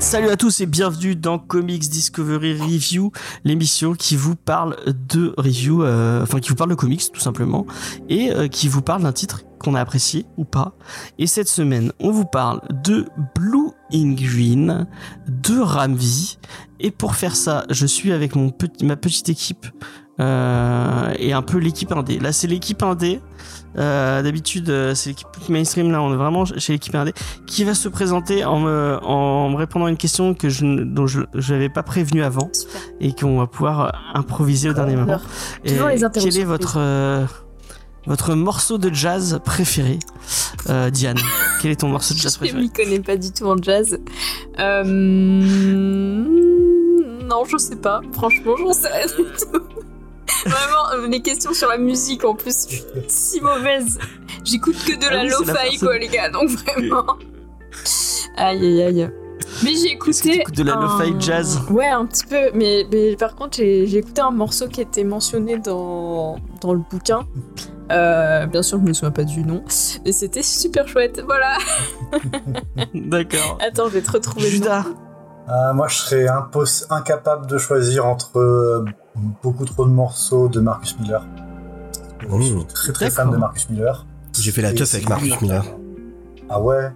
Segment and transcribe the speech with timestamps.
[0.00, 3.12] Salut à tous et bienvenue dans Comics Discovery Review,
[3.44, 7.66] l'émission qui vous parle de review, euh, enfin qui vous parle de comics tout simplement,
[8.08, 10.72] et euh, qui vous parle d'un titre qu'on a apprécié ou pas.
[11.18, 13.04] Et cette semaine, on vous parle de
[13.34, 14.86] Blue in Green,
[15.26, 16.38] de Ramvi,
[16.80, 19.66] et pour faire ça, je suis avec mon petit, ma petite équipe
[20.20, 22.18] euh, et un peu l'équipe indé.
[22.18, 23.20] Là, c'est l'équipe indé.
[23.76, 25.92] Euh, D'habitude, euh, c'est l'équipe mainstream.
[25.92, 27.12] Là, on est vraiment chez l'équipe indé
[27.46, 31.06] qui va se présenter en me, en me répondant à une question que je, dont
[31.06, 32.80] je n'avais pas prévenu avant Super.
[33.00, 35.20] et qu'on va pouvoir improviser au dernier moment.
[35.64, 35.76] Et
[36.14, 37.26] quel est votre euh,
[38.06, 39.98] votre morceau de jazz préféré,
[40.70, 41.18] euh, Diane
[41.60, 43.98] Quel est ton morceau de jazz Je préféré m'y connais pas du tout en jazz.
[44.58, 46.24] Euh...
[47.24, 48.00] Non, je sais pas.
[48.12, 49.62] Franchement, j'en sais rien du tout.
[50.46, 53.98] Vraiment, euh, les questions sur la musique en plus, je suis si mauvaise.
[54.44, 57.04] J'écoute que de Ah la oui, la lo-fi, personne- quoi, les gars, donc vraiment.
[58.36, 59.10] Aïe, aïe, aïe.
[59.64, 60.30] Mais j'ai que écouté.
[60.38, 62.50] t'écoutes de la lo-fi un- jazz Ouais, un petit peu.
[62.54, 66.80] Mais, mais par contre, j'ai j'ai écouté un morceau qui était mentionné dans, dans le
[66.90, 67.26] bouquin.
[67.90, 69.62] Euh, bien sûr, je me souviens pas du nom.
[70.04, 71.22] Et c'était super chouette.
[71.24, 71.56] Voilà.
[72.94, 73.58] D'accord.
[73.66, 74.48] Attends, je vais te retrouver.
[74.48, 74.84] Judas,
[75.48, 78.84] Euh, moi, je serais impos- incapable de choisir entre euh,
[79.42, 81.24] beaucoup trop de morceaux de Marcus Miller.
[82.20, 84.04] Je suis très très fan de Marcus Miller.
[84.38, 85.40] J'ai fait la c'est avec Marcus.
[85.40, 85.64] Miller.
[86.50, 86.90] Ah ouais?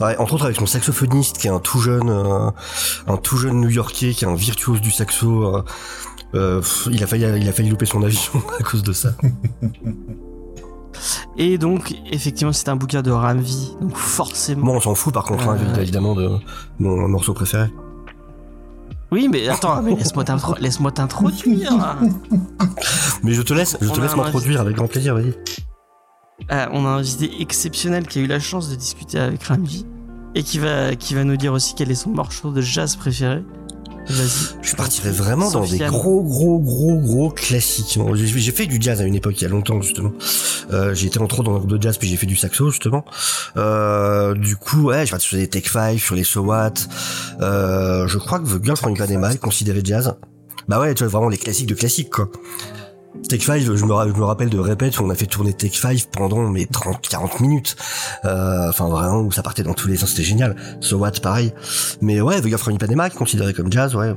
[0.00, 2.50] Ouais, entre autres avec son saxophoniste qui est un tout jeune, euh,
[3.06, 5.56] un tout jeune New-Yorkais qui est un virtuose du saxo.
[5.56, 5.62] euh,
[6.34, 9.10] euh, pff, il a failli, il a failli louper son avion à cause de ça.
[11.38, 14.66] Et donc, effectivement, c'est un bouquin de Ramvi, donc forcément.
[14.66, 15.80] Bon, on s'en fout par contre, hein, Euh.
[15.80, 16.28] évidemment, de
[16.78, 17.68] mon morceau préféré.
[19.10, 21.72] Oui, mais attends, mais laisse-moi t'intro- laisse-moi t'introduire.
[23.22, 25.34] Mais je te laisse, je On te laisse m'introduire avec grand plaisir, vas-y.
[26.50, 29.86] Euh, on a un invité exceptionnel qui a eu la chance de discuter avec Ramvi
[30.34, 33.42] et qui va, qui va nous dire aussi quel est son morceau de jazz préféré.
[34.08, 34.56] Vas-y.
[34.62, 37.98] Je partirais vraiment dans des gros, gros, gros, gros classiques.
[37.98, 40.12] Bon, J'ai fait du jazz à une époque, il y a longtemps, justement.
[40.72, 42.70] Euh, j'ai été entre autres dans un groupe de jazz, puis j'ai fait du saxo,
[42.70, 43.04] justement.
[43.56, 46.74] Euh, du coup, ouais, je vais sur des Tech 5, sur les So What.
[47.40, 50.14] Euh, je crois que The Girl from Ipanema est considéré jazz.
[50.68, 52.30] Bah ouais, tu vois, vraiment les classiques de classiques, quoi.
[53.28, 56.48] Tech 5, je me, rappelle de répète où on a fait tourner Tech 5 pendant
[56.48, 57.76] mes 30, 40 minutes.
[58.24, 60.56] Euh, Enfin, vraiment, où ça partait dans tous les sens, c'était génial.
[60.80, 61.52] So What, pareil.
[62.00, 64.14] Mais ouais, Girl from Ipanema, considéré comme jazz, ouais.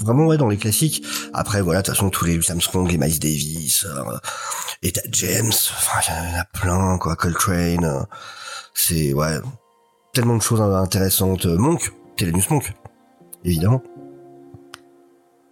[0.00, 1.04] Vraiment, ouais, dans les classiques.
[1.34, 4.16] Après, voilà, de toute façon, tous les Louis Armstrong, les Miles Davis, euh,
[4.82, 8.02] et James, enfin, il y en a plein, quoi, Coltrane, euh,
[8.74, 9.38] c'est, ouais,
[10.14, 11.46] tellement de choses intéressantes.
[11.46, 12.72] Euh, Monk, Thelonious Monk,
[13.44, 13.82] évidemment.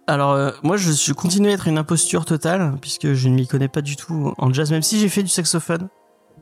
[0.07, 3.47] Alors, euh, moi, je suis continue à être une imposture totale puisque je ne m'y
[3.47, 5.89] connais pas du tout en jazz, même si j'ai fait du saxophone.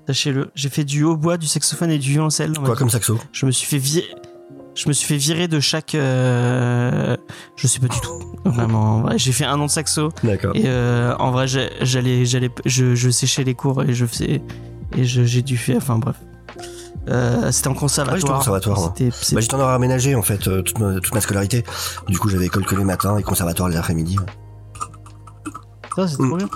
[0.07, 2.53] Sachez-le, j'ai fait du hautbois, du saxophone et du violoncelle.
[2.53, 3.17] Quoi comme saxo?
[3.31, 4.07] Je me suis fait virer.
[4.75, 5.95] Je me suis fait virer de chaque.
[5.95, 7.15] euh,
[7.55, 8.21] Je sais pas du tout.
[8.45, 10.55] Vraiment, en vrai, j'ai fait un an de saxo D'accord.
[10.55, 14.41] et euh, en vrai, j'allais, j'allais, je, je séchais les cours et je faisais
[14.95, 15.77] et j'ai dû faire.
[15.77, 16.17] Enfin bref,
[17.09, 18.93] Euh, c'était en Ouais, j'étais au conservatoire.
[18.97, 21.63] c'est- Bah, j'étais en heure aménagé, en fait, euh, toute, ma, toute ma scolarité.
[22.07, 24.17] Du coup, j'avais école que les matins et conservatoire les après-midi.
[24.17, 24.25] ouais.
[25.95, 26.37] Ça, c'est trop Mm.
[26.37, 26.49] bien.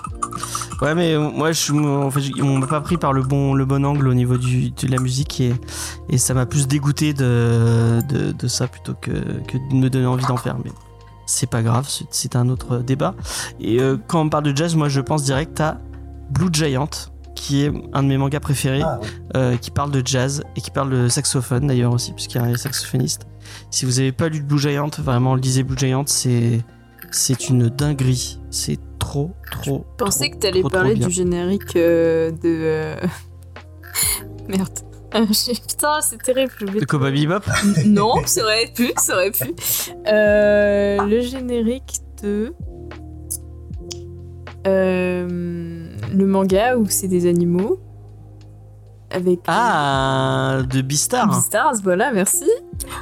[0.82, 3.64] Ouais, mais moi, je, suis- en fait, on m'a pas pris par le bon, le
[3.66, 5.54] bon angle au niveau du, de la musique et,
[6.10, 9.12] et ça m'a plus dégoûté de, de, de ça plutôt que,
[9.48, 10.58] que de me donner envie d'en faire.
[10.64, 10.72] Mais
[11.26, 13.16] c'est pas grave, c'est- c'est un autre débat.
[13.62, 15.78] Et euh, quand on parle de jazz, moi, je pense direct à
[16.31, 16.90] Blue Giant,
[17.39, 19.07] qui est un de mes mangas préférés, Ah, oui.
[19.38, 22.44] euh, qui parle de jazz et qui parle de saxophone d'ailleurs aussi, puisqu'il y a
[22.44, 23.27] un saxophoniste.
[23.72, 26.59] Si vous avez pas lu Blue Giant, vraiment, lisez Blue Giant, c'est
[27.11, 28.39] c'est une dinguerie.
[28.51, 29.85] C'est trop, trop.
[29.97, 32.38] Je pensais trop, que t'allais trop parler du générique euh, de.
[32.45, 32.95] euh,
[34.50, 34.69] Merde.
[35.16, 35.25] Euh,
[35.67, 36.51] Putain, c'est terrible.
[36.79, 37.44] De Cowboy Bebop?
[37.85, 39.56] Non, ça aurait pu, ça aurait pu.
[40.07, 42.53] Euh, le générique de.
[44.68, 45.79] Euh,
[46.13, 47.79] le manga où c'est des animaux.
[49.11, 49.39] Avec.
[49.47, 51.27] Ah, de Beastar.
[51.29, 52.45] Beastars, voilà, merci.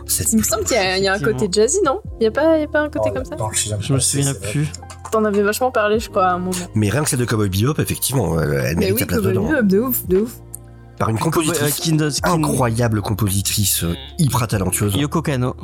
[0.06, 2.00] C'est- Il me semble qu'il y, a- il y a un côté jazzy, non?
[2.22, 3.36] Il y a pas, il y a pas un côté Oh, comme ça?
[3.82, 4.72] Je me souviens plus.
[5.12, 6.52] T'en avais vachement parlé, je crois, à un moment.
[6.76, 9.50] Mais rien que celle de Cowboy Bebop, effectivement, elle, mérite oui, sa place Cowboy dedans.
[9.50, 10.34] Bebop, de ouf, de ouf.
[10.98, 14.96] Par une euh, compositrice incroyable compositrice, euh, hyper talentueuse.
[14.96, 15.56] Yoko Kano.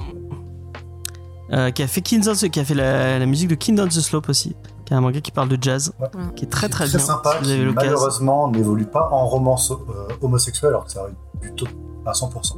[1.51, 3.79] Euh, qui a fait Kings on the- qui a fait la, la musique de King
[3.79, 4.55] on the Slope aussi.
[4.85, 5.93] Qui est un manga qui parle de jazz.
[5.99, 6.07] Ouais.
[6.35, 7.05] Qui est très très, très bien.
[7.05, 11.01] sympa, si vous avez qui malheureusement n'évolue pas en romance euh, homosexuelle alors que ça
[11.01, 11.67] arrive du tout
[12.05, 12.55] à 100%.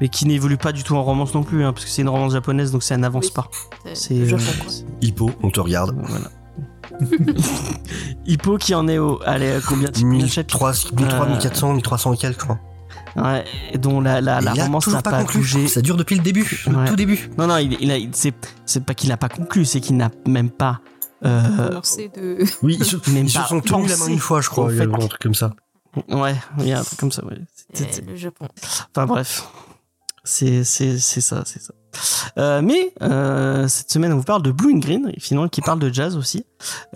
[0.00, 2.08] mais qui n'évolue pas du tout en romance non plus, hein, parce que c'est une
[2.08, 3.32] romance japonaise, donc ça n'avance Oui.
[3.34, 3.48] pas.
[3.94, 4.84] C'est C'est.
[5.02, 5.94] Hippo, on te regarde.
[6.08, 6.26] Voilà.
[8.26, 9.20] Hippo qui en est au.
[9.24, 9.90] Allez, combien?
[9.90, 12.58] De 1000, chapitres 3, 1300, Euh, 1400, 1300 et quelques, je crois.
[13.16, 15.38] Ouais, et dont la, la, la romance n'a pas pas, conclu.
[15.38, 15.68] bougé.
[15.68, 16.84] Ça dure depuis le début, le Ouais.
[16.86, 17.30] tout début.
[17.38, 18.34] Non, non, il, il a, il- c'est,
[18.66, 20.80] c'est pas qu'il n'a pas conclu, c'est qu'il n'a même pas.
[21.24, 21.80] euh,
[22.14, 22.44] de.
[22.62, 24.70] Oui, ils se, Même ils se sont tenus la main une fois, je crois.
[24.70, 25.52] Il y a un truc comme ça.
[26.10, 27.38] ouais, il y a un truc comme ça, ouais.
[28.06, 28.48] Le Japon.
[28.94, 29.48] Enfin bref,
[30.24, 31.72] c'est c'est c'est ça, c'est ça.
[32.36, 35.62] Euh, mais euh, cette semaine, on vous parle de Blue and Green, et finalement qui
[35.62, 36.44] parle de jazz aussi.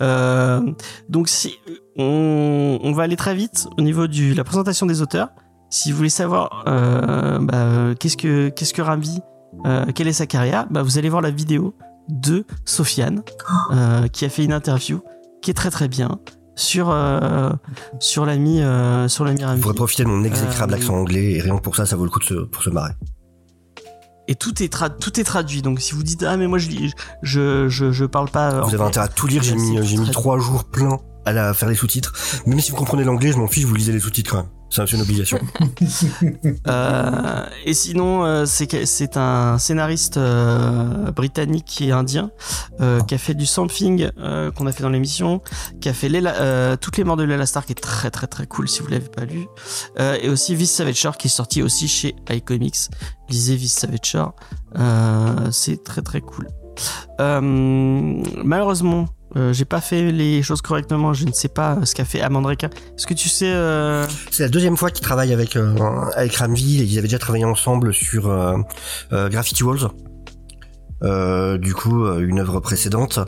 [0.01, 0.61] Euh,
[1.09, 1.55] donc si
[1.97, 5.29] on, on va aller très vite au niveau de la présentation des auteurs.
[5.71, 9.21] Si vous voulez savoir euh, bah, qu'est-ce que qu'est-ce que Rami,
[9.65, 11.73] euh, quelle est sa carrière, bah, vous allez voir la vidéo
[12.09, 13.23] de Sofiane
[13.71, 15.01] euh, qui a fait une interview
[15.41, 16.19] qui est très très bien
[16.55, 17.49] sur euh,
[17.99, 19.61] sur l'ami euh, sur l'ami Vous Rami.
[19.61, 22.03] pourrez profiter de mon exécrable Euh, accent anglais et rien que pour ça, ça vaut
[22.03, 22.91] le coup de se, pour se marrer.
[24.27, 25.61] et tout est, tra- tout est traduit.
[25.61, 28.51] Donc si vous dites ah mais moi je lis- je je, je parle pas.
[28.51, 29.41] euh, Vous avez intérêt à tout lire.
[29.41, 32.13] J'ai mis, j'ai mis trois jours pleins à la, faire les sous-titres.
[32.45, 34.47] Même si vous comprenez l'anglais, je m'en fiche, vous lisez les sous-titres quand même.
[34.69, 35.37] C'est une obligation.
[36.67, 42.31] Euh, et sinon euh, c'est un scénariste euh, britannique et indien
[42.79, 45.41] euh, qui a fait du Something euh, qu'on a fait dans l'émission,
[45.81, 48.27] qui a fait Lela- euh, toutes les morts de Lela Star qui est très très
[48.27, 49.45] très cool si vous l'avez pas lu,
[49.99, 52.89] Euh, et aussi Vis Savage Shore qui est sorti aussi chez iComics.
[53.29, 54.35] Lisez Vis Savage Shore,
[54.77, 56.47] euh, c'est très très cool.
[57.19, 61.13] Euh, malheureusement, euh, j'ai pas fait les choses correctement.
[61.13, 62.67] Je ne sais pas ce qu'a fait Amandreka.
[62.67, 65.75] Est-ce que tu sais euh, C'est la deuxième fois qu'ils travaillent avec euh,
[66.15, 68.57] avec Ramville et ils avaient déjà travaillé ensemble sur euh,
[69.13, 69.87] euh, Graffiti Walls.
[71.03, 73.19] Euh, du coup, euh, une œuvre précédente.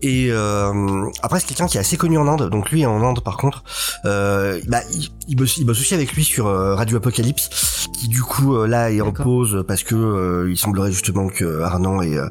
[0.00, 2.48] Et euh, après, c'est quelqu'un qui est assez connu en Inde.
[2.48, 3.64] Donc lui, en Inde, par contre,
[4.06, 8.08] euh, bah, il, il, bosse, il bosse aussi avec lui sur euh, Radio Apocalypse, qui
[8.08, 12.00] du coup euh, là est en pause parce que euh, il semblerait justement que Arnan
[12.00, 12.28] ait, euh,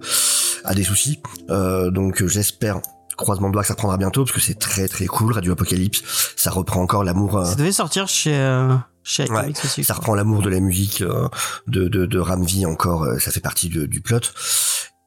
[0.63, 1.21] a des soucis.
[1.49, 2.81] Euh, donc euh, j'espère
[3.21, 6.33] croisement de doigts que ça prendra bientôt parce que c'est très très cool Radio Apocalypse.
[6.35, 7.37] Ça reprend encore l'amour.
[7.37, 9.83] euh, Ça devait sortir chez euh, chez Ouais, aussi.
[9.83, 9.99] ça quoi.
[9.99, 11.27] reprend l'amour de la musique euh,
[11.67, 14.19] de, de, de Ramvi encore, euh, ça fait partie de- du plot.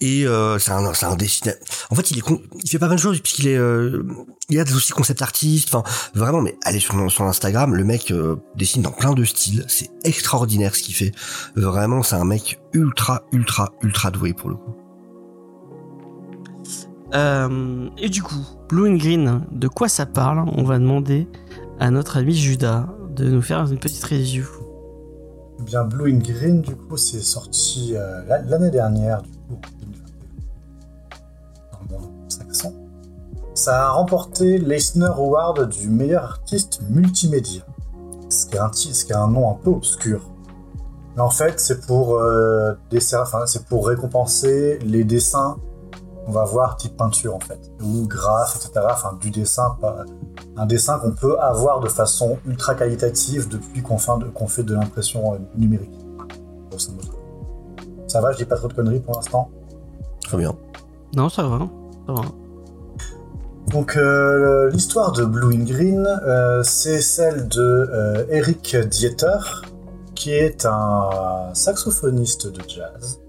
[0.00, 1.62] Et euh, c'est un, c'est un dessinateur.
[1.88, 4.02] En fait, il est con- il fait pas mal de choses puisqu'il est, euh,
[4.50, 5.72] il a aussi concept artiste.
[5.72, 9.64] Enfin, vraiment, mais allez sur son Instagram, le mec euh, dessine dans plein de styles.
[9.68, 11.12] C'est extraordinaire ce qu'il fait.
[11.54, 14.74] Vraiment, c'est un mec ultra, ultra, ultra doué pour le coup.
[17.12, 18.34] Euh, et du coup,
[18.68, 20.48] Blue and Green, de quoi ça parle?
[20.56, 21.28] On va demander
[21.78, 24.44] à notre ami Judas de nous faire une petite review.
[25.60, 29.58] Eh Bien, Blue and Green, du coup, c'est sorti euh, la- l'année dernière, du coup,
[29.80, 32.74] 2021, dans le monde saxon.
[33.54, 37.62] Ça a remporté l'Eisner Award du meilleur artiste multimédia,
[38.28, 40.22] ce qui est un, nom un peu obscur.
[41.14, 42.72] Mais en fait, c'est pour, euh,
[43.68, 45.58] pour récompenser les dessins
[46.24, 48.86] qu'on va voir type peinture, en fait, ou graphe, etc.
[48.90, 50.04] Enfin, du dessin, pas,
[50.56, 54.62] un dessin qu'on peut avoir de façon ultra qualitative depuis qu'on fait de, qu'on fait
[54.62, 55.90] de l'impression euh, numérique.
[58.08, 59.50] Ça va, je dis pas trop de conneries pour l'instant.
[60.24, 60.54] Très bien.
[61.14, 61.68] Non, ça va.
[62.06, 62.22] Ça va.
[63.68, 69.64] Donc euh, l'histoire de Blue in Green, euh, c'est celle de euh, Eric Dieter,
[70.14, 73.23] qui est un saxophoniste de jazz, euh,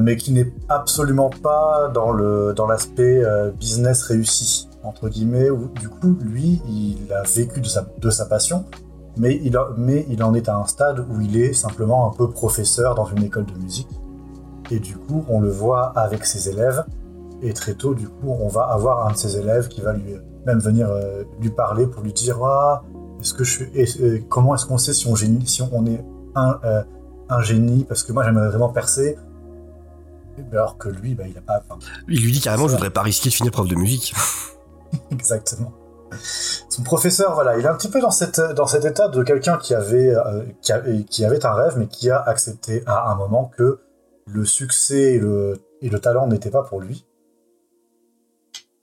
[0.00, 5.50] mais qui n'est absolument pas dans le dans l'aspect euh, business réussi entre guillemets.
[5.50, 8.64] Où, du coup, lui, il a vécu de sa de sa passion,
[9.16, 12.14] mais il a- mais il en est à un stade où il est simplement un
[12.14, 13.88] peu professeur dans une école de musique.
[14.70, 16.84] Et du coup, on le voit avec ses élèves.
[17.42, 20.14] Et très tôt, du coup, on va avoir un de ses élèves qui va lui
[20.46, 22.82] même venir euh, lui parler pour lui dire ah,
[23.20, 26.04] est-ce que je suis, euh, comment est-ce qu'on sait si on, génie, si on est
[26.34, 26.82] un, euh,
[27.28, 27.84] un génie?
[27.84, 29.16] Parce que moi, j'aimerais vraiment percer.
[30.52, 31.62] Alors que lui, bah, il a pas.
[31.68, 31.78] enfin,
[32.08, 34.14] Il lui dit carrément, je voudrais pas risquer de finir prof de musique.
[35.10, 35.72] Exactement.
[36.68, 39.58] Son professeur, voilà, il est un petit peu dans, cette, dans cet état de quelqu'un
[39.58, 43.14] qui avait, euh, qui, a- qui avait un rêve, mais qui a accepté à un
[43.14, 43.80] moment que
[44.26, 47.06] le succès et le, et le talent n'étaient pas pour lui.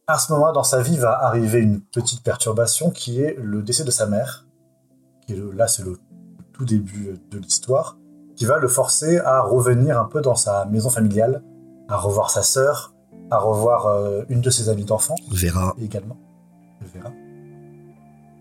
[0.07, 3.83] À ce moment, dans sa vie, va arriver une petite perturbation qui est le décès
[3.83, 4.45] de sa mère.
[5.25, 5.97] Qui est le- là, c'est le
[6.53, 7.97] tout début de l'histoire,
[8.37, 11.41] qui va le forcer à revenir un peu dans sa maison familiale,
[11.89, 12.93] à revoir sa sœur,
[13.31, 15.73] à revoir euh, une de ses amies d'enfance Vera.
[15.81, 16.15] également.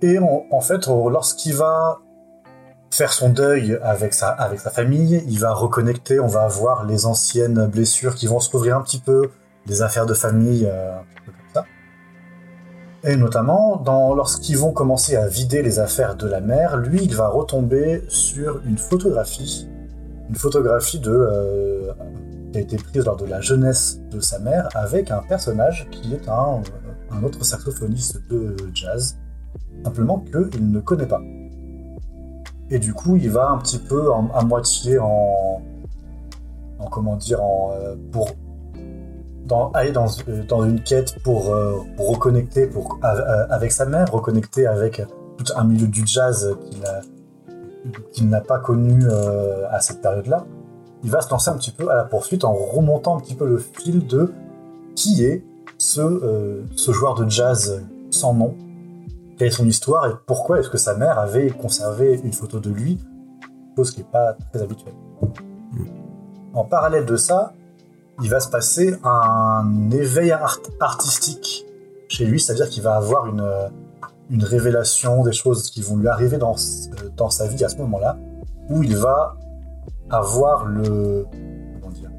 [0.02, 1.98] Et on- en fait, lorsqu'il va
[2.90, 7.06] faire son deuil avec sa, avec sa famille, il va reconnecter, on va voir les
[7.06, 9.30] anciennes blessures qui vont se couvrir un petit peu,
[9.66, 11.64] des affaires de famille, euh, un peu comme ça.
[13.04, 13.82] Et notamment,
[14.14, 18.60] lorsqu'ils vont commencer à vider les affaires de la mère, lui, il va retomber sur
[18.66, 19.68] une photographie
[20.28, 21.92] une photographie de, euh,
[22.52, 26.14] qui a été prise lors de la jeunesse de sa mère avec un personnage qui
[26.14, 26.62] est un,
[27.22, 29.16] autre saxophoniste de jazz,
[29.84, 30.18] simplement
[30.50, 31.22] qu'il ne connaît pas.
[32.70, 35.62] Et du coup, il va un petit peu à moitié en,
[36.78, 38.28] en comment dire, en, euh, pour
[39.74, 40.08] aller dans,
[40.64, 45.02] une quête pour, euh, reconnecter pour, avec sa mère, reconnecter avec
[45.38, 47.02] tout un milieu du jazz qu'il a-
[48.12, 50.44] qu'il n'a pas connu euh, à cette période-là.
[51.04, 53.46] Il va se lancer un petit peu à la poursuite en remontant un petit peu
[53.46, 54.32] le fil de
[54.94, 55.44] qui est
[55.78, 58.54] ce, euh, ce joueur de jazz sans nom,
[59.36, 62.70] quelle est son histoire et pourquoi est-ce que sa mère avait conservé une photo de
[62.70, 62.98] lui,
[63.76, 64.94] chose qui n'est pas très habituelle.
[66.54, 67.52] En parallèle de ça,
[68.22, 71.66] il va se passer un éveil art- artistique
[72.08, 73.46] chez lui, c'est-à-dire qu'il va avoir une,
[74.30, 77.76] une révélation, des choses qui vont lui arriver dans, euh, dans sa vie à ce
[77.76, 78.16] moment-là,
[78.70, 79.36] où il va
[80.10, 81.26] avoir le,
[81.80, 82.10] comment dire,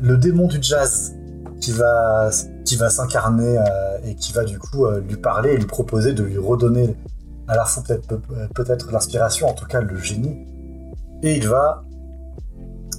[0.00, 1.14] le démon du jazz
[1.60, 2.30] qui va,
[2.64, 6.12] qui va s'incarner euh, et qui va du coup euh, lui parler et lui proposer
[6.14, 6.96] de lui redonner
[7.48, 10.46] à la fois peut-être peut- l'inspiration, en tout cas le génie.
[11.22, 11.82] Et il va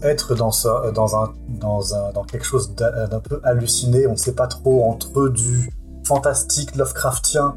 [0.03, 4.17] être dans, ce- dans, un, dans, un, dans quelque chose d'un peu halluciné, on ne
[4.17, 5.71] sait pas trop, entre du
[6.05, 7.55] fantastique Lovecraftien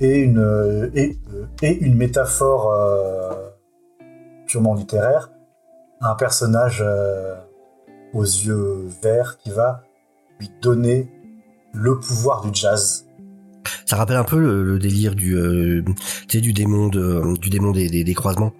[0.00, 3.30] et une, euh, et, euh, et une métaphore euh,
[4.46, 5.30] purement littéraire,
[6.00, 7.34] un personnage euh,
[8.12, 9.82] aux yeux verts qui va
[10.40, 11.10] lui donner
[11.72, 13.06] le pouvoir du jazz.
[13.86, 15.82] Ça rappelle un peu le, le délire du, euh,
[16.28, 18.52] tu sais, du démon de, du démon des, des, des croisements,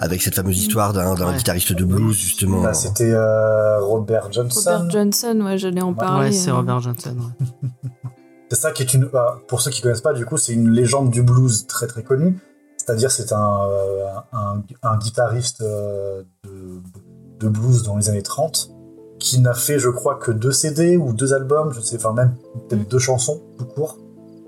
[0.00, 1.36] avec cette fameuse histoire d'un, Ouais.
[1.36, 2.62] guitariste de blues justement.
[2.62, 4.70] Là, c'était euh, Robert Johnson.
[4.78, 6.26] Robert Johnson, ouais, j'allais en parler.
[6.26, 6.54] Ouais, c'est euh.
[6.56, 7.16] Robert Johnson.
[7.62, 7.68] ouais.
[8.50, 9.06] C'est ça qui est une.
[9.06, 12.02] bah, pour ceux qui connaissent pas, du coup, c'est une légende du blues très très
[12.02, 12.38] connue.
[12.76, 16.80] C'est-à-dire, c'est un, euh, un, un guitariste euh, de,
[17.40, 18.70] de blues dans les années 30
[19.18, 22.34] qui n'a fait, je crois, que deux CD ou deux albums, je sais, enfin même
[22.68, 22.88] peut-être Mm.
[22.88, 23.98] deux chansons tout court,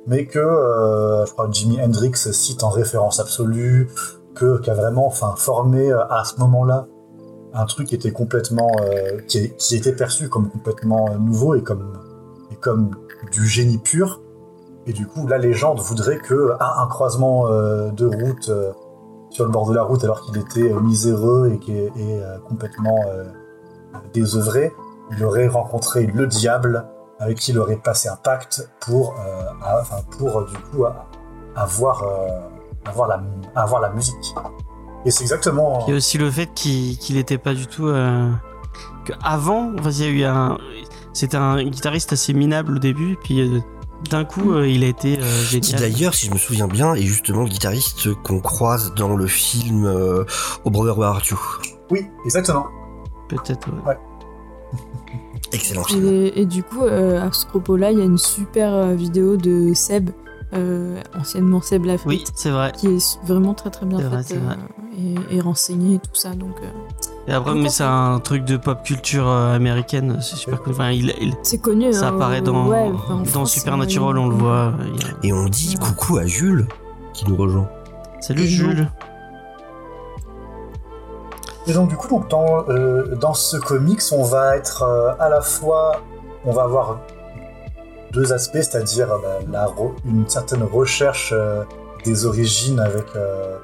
[0.06, 3.88] mais que euh, je crois que Jimi Hendrix cite en référence absolue,
[4.34, 6.86] que qui a vraiment, enfin, formé euh, à ce moment-là
[7.52, 11.98] un truc qui était complètement, euh, qui, qui était perçu comme complètement nouveau et comme
[12.52, 12.96] et comme
[13.30, 14.20] du génie pur.
[14.86, 18.72] Et du coup, la légende voudrait que à un croisement euh, de route euh,
[19.28, 22.98] sur le bord de la route, alors qu'il était euh, miséreux et, complètement
[24.12, 24.72] désœuvré,
[25.12, 29.14] il aurait rencontré le diable avec qui il aurait passé un pacte pour,
[30.18, 30.84] pour du coup
[31.54, 32.04] avoir,
[32.86, 34.34] avoir, la, musique.
[35.04, 35.84] Et c'est exactement.
[35.86, 37.86] Il y a aussi le fait qu'il qu'il était pas du tout.
[37.86, 38.30] Euh...
[39.08, 40.58] Il y a eu un.
[41.12, 43.58] C'était un guitariste assez minable au début, puis euh,
[44.10, 45.80] d'un coup, euh, il a été euh, Qui génial.
[45.80, 49.84] d'ailleurs, si je me souviens bien, est justement le guitariste qu'on croise dans le film
[49.86, 50.24] euh,
[50.64, 51.38] Au Brother Where Art You.
[51.90, 52.66] Oui, exactement.
[53.28, 53.68] Peut-être.
[53.86, 53.98] ouais.
[55.52, 56.06] Excellent film.
[56.06, 59.72] Et, et du coup, euh, à ce propos-là, il y a une super vidéo de
[59.74, 60.10] Seb,
[60.54, 62.72] euh, anciennement Seb Lafrite, Oui, c'est vrai.
[62.76, 64.54] qui est vraiment très très bien faite vrai, c'est vrai.
[64.56, 66.30] euh, et, et renseignée et tout ça.
[66.30, 66.70] Donc, euh,
[67.28, 70.72] Et après, mais c'est un truc de pop culture euh, américaine, c'est super cool.
[70.72, 71.92] Enfin, il, il- c'est connu.
[71.92, 74.66] ça hein, apparaît dans, ouais, enfin, en dans France, Supernatural, euh, on le voit.
[74.68, 74.72] a-
[75.22, 76.66] Et on dit coucou à Jules
[77.12, 77.68] qui nous rejoint.
[78.20, 78.88] Salut Et Jules.
[81.66, 85.28] Et donc du coup, donc, dans, euh, dans ce comics, on va être euh, à
[85.28, 86.00] la fois,
[86.44, 86.98] on va avoir
[88.12, 89.40] deux aspects, c'est-à-dire euh,
[90.04, 91.62] une certaine recherche euh,
[92.04, 93.58] des origines avec, euh,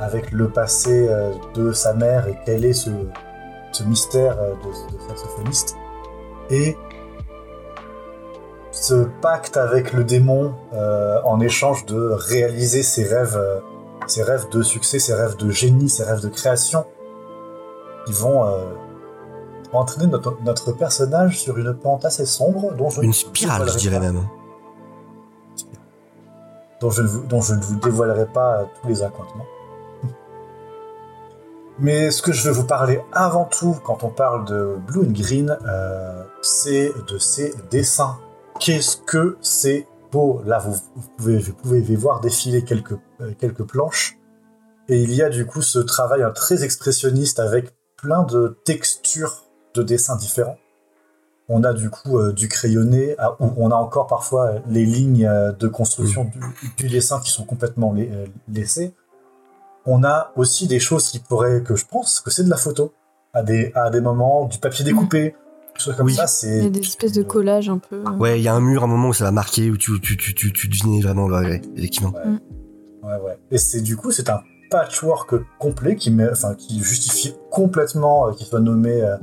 [0.00, 2.90] avec le passé euh, de sa mère et quel est ce,
[3.72, 5.76] ce mystère euh, de, de saxophoniste.
[6.50, 6.76] Et
[8.70, 13.58] ce pacte avec le démon euh, en échange de réaliser ses rêves, euh,
[14.06, 16.86] ses rêves de succès, ses rêves de génie, ses rêves de création
[18.06, 18.64] qui vont euh,
[19.72, 24.00] entraîner notre, notre personnage sur une pente assez sombre dont je, Une spirale, je dirais
[24.00, 24.22] même.
[26.80, 29.44] dont je, ne vous, dont je ne vous dévoilerai pas tous les accointements.
[31.80, 35.12] Mais ce que je veux vous parler avant tout quand on parle de Blue and
[35.12, 38.18] Green, euh, c'est de ses dessins.
[38.58, 40.42] Qu'est-ce que c'est beau?
[40.44, 44.16] Là, vous, vous pouvez, vous pouvez voir défiler quelques, euh, quelques planches.
[44.88, 49.44] Et il y a du coup ce travail hein, très expressionniste avec plein de textures
[49.74, 50.56] de dessins différents.
[51.48, 55.68] On a du coup euh, du crayonné, ah, on- a encore parfois les lignes de
[55.68, 56.40] construction du,
[56.76, 58.04] du dessin qui sont complètement la-
[58.52, 58.94] laissées.
[59.90, 62.92] On a aussi des choses qui pourraient, que je pense que c'est de la photo,
[63.32, 65.34] à des, à des moments, du papier découpé,
[65.78, 66.14] choses comme Oui.
[66.14, 66.26] ça.
[66.26, 67.96] C'est Il y a des espèces de collages un peu.
[68.06, 69.98] euh, Ouais, il y a un mur, un moment où ça va marquer, où tu,
[70.00, 72.12] tu, tu, tu, tu devinais vraiment, ouais, effectivement.
[73.02, 73.38] Ouais, ouais.
[73.50, 74.40] Et c'est du coup, c'est un
[74.70, 79.16] patchwork complet qui, met, enfin, qui justifie complètement euh, qu'il soit nommé euh,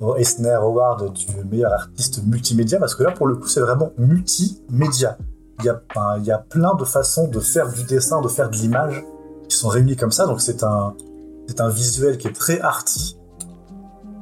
[0.00, 3.90] au Eisner Award du meilleur artiste multimédia, parce que là, pour le coup, c'est vraiment
[3.98, 5.18] multimédia.
[5.60, 5.80] Il y, a,
[6.18, 9.04] il y a plein de façons de faire du dessin, de faire de l'image,
[9.56, 10.94] sont réunies comme ça, donc c'est un,
[11.46, 13.18] c'est un visuel qui est très arty,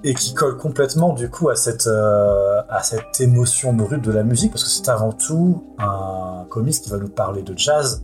[0.02, 4.22] et qui colle complètement du coup à cette, euh, à cette émotion brute de la
[4.22, 8.02] musique, parce que c'est avant tout un comics qui va nous parler de jazz,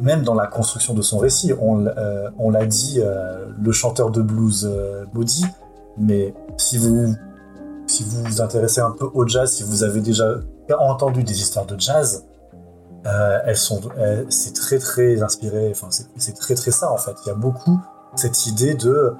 [0.00, 1.54] même dans la construction de son récit.
[1.58, 4.70] On, euh, on l'a dit, euh, le chanteur de blues
[5.14, 5.46] maudit,
[5.96, 7.14] mais si vous,
[7.86, 10.40] si vous vous intéressez un peu au jazz, si vous avez déjà
[10.78, 12.26] entendu des histoires de jazz,
[13.06, 13.80] euh, elles sont,
[14.28, 17.14] c'est très très inspiré, enfin c'est très très ça en fait.
[17.24, 17.78] Il y a beaucoup
[18.16, 19.14] cette idée de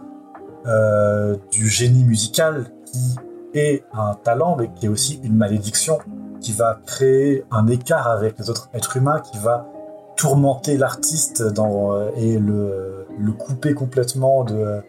[0.66, 3.16] euh, du génie musical qui
[3.54, 5.98] est un talent, mais qui est aussi une malédiction,
[6.40, 9.66] qui va créer un écart avec les autres êtres humains, qui va
[10.16, 14.80] tourmenter l'artiste euh, et le, le couper complètement de,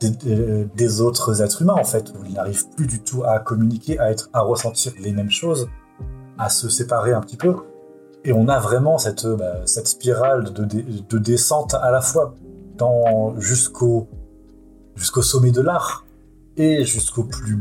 [0.00, 3.98] de- de- des autres êtres humains, en fait, il n'arrive plus du tout à communiquer,
[3.98, 5.68] à, être, à ressentir les mêmes choses,
[6.38, 7.54] à se séparer un petit peu.
[8.24, 12.34] Et on a vraiment cette, euh, bah, spirale de, descente à la fois
[13.38, 14.08] jusqu'au
[15.22, 16.04] sommet de l'art
[16.56, 17.58] et jusqu'au plus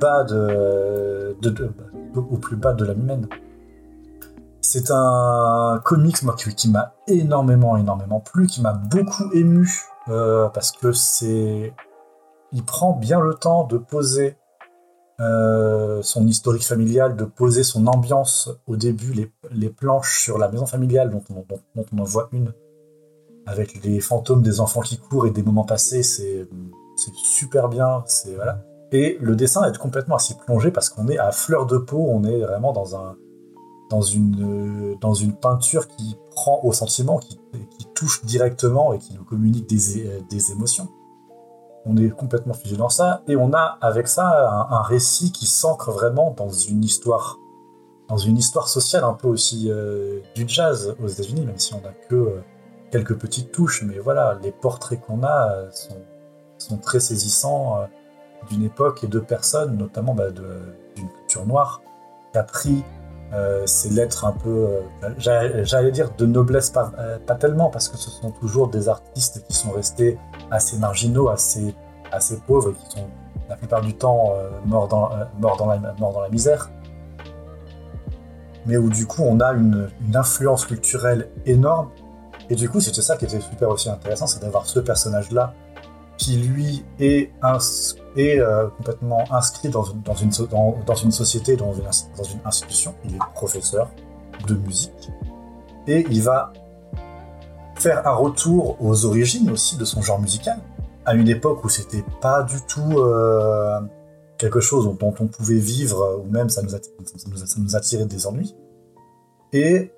[0.00, 1.70] bas de, de-
[2.92, 3.28] humaine.
[4.60, 9.68] C'est un comics moi, qui, qui m'a énormément énormément plu, qui m'a beaucoup ému
[10.08, 11.72] euh, parce que c'est
[12.52, 14.36] il prend bien le temps de poser
[15.22, 20.48] euh, son historique familial, de poser son ambiance au début, les, les planches sur la
[20.50, 22.52] maison familiale dont on, dont- on en voit une
[23.46, 26.46] avec les fantômes des enfants qui courent et des moments passés, c'est
[27.24, 28.62] super bien, c'est voilà.
[28.92, 32.06] Et le dessin est complètement à s'y plonger parce qu'on est à fleur de peau,
[32.08, 33.16] on est vraiment dans un
[33.90, 37.38] dans une dans une peinture qui prend au sentiment, qui,
[37.78, 40.88] qui touche directement et qui nous communique des, des émotions.
[41.84, 45.90] On est complètement figé dans ça et on a avec ça un, récit qui s'ancre
[45.90, 47.38] vraiment dans une histoire
[48.08, 51.80] dans une histoire sociale un peu aussi euh, du jazz aux États-Unis, même si on
[51.80, 52.40] n'a que euh,
[52.90, 55.70] quelques petites touches, mais voilà, les portraits qu'on a euh,
[56.58, 57.88] sont, très saisissants
[58.50, 61.80] d'une époque et de personnes, notamment bah, d'une culture noire,
[62.32, 62.84] qui a pris
[63.32, 64.68] euh, ces lettres un peu,
[65.02, 68.88] euh, j'allais dire de noblesse, pas, euh, pas tellement, parce que ce sont toujours des
[68.88, 70.18] artistes qui sont restés
[70.50, 71.74] assez marginaux, assez,
[72.10, 73.06] assez pauvres, qui sont
[73.48, 74.34] la plupart du temps
[74.66, 76.70] morts, dans, la, misère.
[78.66, 81.88] Mais où du coup on a une, influence culturelle énorme
[82.50, 85.54] et du coup, c'était ça qui était super aussi intéressant, c'est d'avoir ce personnage-là
[86.18, 87.58] qui, lui, est, ins-
[88.16, 90.30] est euh, complètement inscrit dans une, dans, une,
[90.86, 91.84] dans, une société, dans une,
[92.16, 92.94] dans une institution.
[93.04, 93.88] Il est professeur
[94.46, 95.10] de musique.
[95.86, 96.52] Et il va
[97.76, 100.58] faire un retour aux origines aussi de son genre musical,
[101.04, 103.80] à une époque où c'était pas du tout euh,
[104.38, 108.26] quelque chose dont, on pouvait vivre, ou même ça nous, atti- ça nous, attirait des
[108.26, 108.54] ennuis.
[109.52, 109.92] Et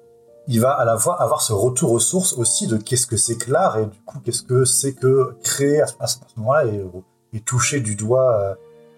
[0.46, 3.36] il va à la fois avoir ce retour aux sources aussi de qu'est-ce que c'est
[3.36, 6.84] que l'art et du coup qu'est-ce que c'est que créer à ce, moment-là et,
[7.34, 8.54] et toucher du doigt euh,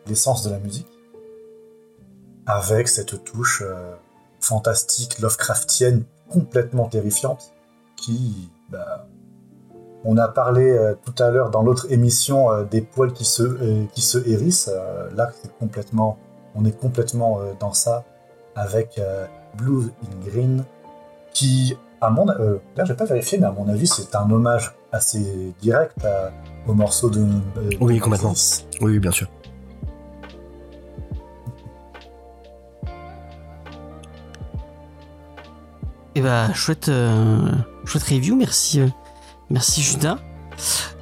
[0.06, 0.86] l'essence de la musique
[2.44, 3.94] avec cette touche euh,
[4.40, 7.54] fantastique, Lovecraftienne, complètement terrifiante
[7.96, 9.08] qui, bah,
[10.04, 14.02] on a parlé euh, tout à l'heure dans l'autre émission des poils qui se, qui
[14.02, 14.70] se hérissent.
[15.16, 16.18] là, c'est complètement,
[16.54, 18.04] on est complètement dans ça
[18.54, 19.00] avec
[19.56, 20.64] Blue in Green
[21.32, 26.04] qui, à mon, là, pas vérifié, mais à mon avis, c'est un hommage assez direct
[26.04, 26.30] à-
[26.66, 27.20] au morceau de.
[27.20, 28.34] euh, Oui, de complètement.
[28.80, 29.28] Oui, bien sûr.
[36.14, 37.52] Et bah, chouette, euh,
[37.84, 38.88] chouette review, merci, euh,
[39.50, 40.18] merci Judas.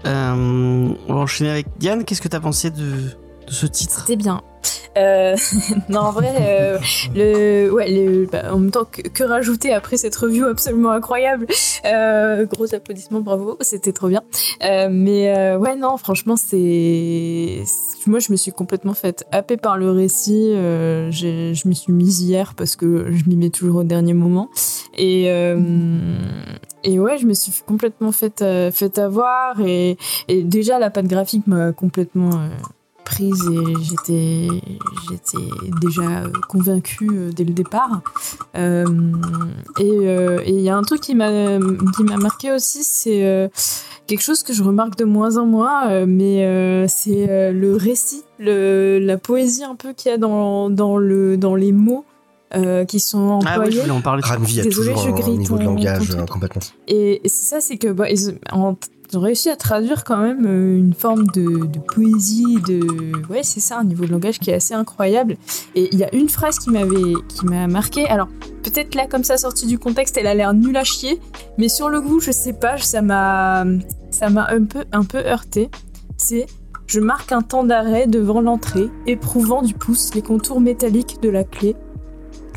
[0.06, 2.04] Euh, on va enchaîner avec Diane.
[2.04, 3.10] Qu'est-ce que t'as pensé de,
[3.46, 4.42] de ce titre C'était bien.
[4.96, 5.36] Euh,
[5.88, 6.78] non, en vrai, euh,
[7.14, 11.46] le, ouais, bah, en même temps, que, que rajouter après cette review absolument incroyable
[11.84, 14.22] euh, Gros applaudissements, bravo, c'était trop bien.
[14.62, 17.64] Mais ouais, non, franchement, c'est.
[18.06, 20.52] Moi, je me suis complètement faite happer par le récit.
[20.54, 24.50] je m'y suis mise hier parce que je m'y mets toujours au dernier moment.
[24.96, 25.24] Et,
[26.84, 29.60] et ouais, je me suis complètement faite fait avoir.
[29.60, 29.96] Et,
[30.28, 32.30] et déjà, la patte graphique m'a complètement.
[33.04, 34.48] Prise et j'étais
[35.08, 35.46] j'étais
[35.80, 38.02] déjà convaincue euh, dès le départ
[38.56, 38.84] Euh,
[39.78, 41.58] et euh, et il y a un truc qui m'a
[41.96, 43.48] qui m'a marqué aussi c'est euh,
[44.06, 48.22] quelque chose que je remarque de moins en moins mais euh, c'est euh, le récit
[48.38, 52.04] le la poésie un peu qu'il y a dans dans le dans les mots
[52.54, 53.80] euh, qui sont Ah oui, je employés.
[53.80, 54.22] voulais en parler.
[54.24, 56.62] Ranvi a Désolé, toujours je un de langage ton complètement.
[56.86, 58.76] Et, et c'est ça, c'est que bah, ils, en-
[59.14, 63.60] ils ont réussi à traduire quand même euh, une forme de, poésie, de ouais, c'est
[63.60, 65.36] ça, un niveau de langage qui est assez incroyable.
[65.76, 68.08] Et il y a une phrase qui m'avait, qui m'a marqué.
[68.08, 68.26] Alors
[68.64, 71.20] peut-être là, comme ça, sortie du contexte, elle a l'air nulle à chier,
[71.58, 73.64] mais sur le goût, je sais pas, ça m'a,
[74.10, 75.70] ça m'a un peu, un peu heurté.
[76.16, 76.46] C'est
[76.88, 81.44] je marque un temps d'arrêt devant l'entrée, éprouvant du pouce les contours métalliques de la
[81.44, 81.76] clé,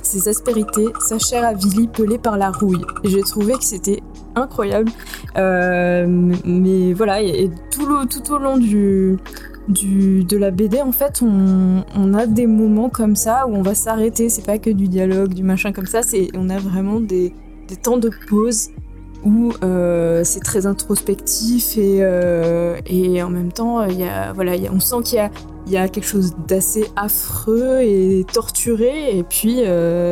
[0.02, 2.84] ses aspérités, sa chair avilie pelée par la rouille.
[3.04, 4.02] J'ai trouvé que c'était
[4.38, 4.92] incroyable.
[5.38, 6.06] Euh,
[6.46, 9.18] mais voilà, et, tout, le, tout au long du,
[9.68, 13.62] du, de la BD, en fait, on, on a des moments comme ça où on
[13.62, 14.30] va s'arrêter.
[14.30, 16.02] C'est pas que du dialogue, du machin comme ça.
[16.36, 17.34] On a vraiment des,
[17.68, 18.70] des temps de pause
[19.24, 24.80] où euh, c'est très introspectif et, euh, et en même temps, y a, voilà, on
[24.80, 25.32] sent qu'il y a,
[25.68, 29.64] y a quelque chose d'assez affreux et torturé, et puis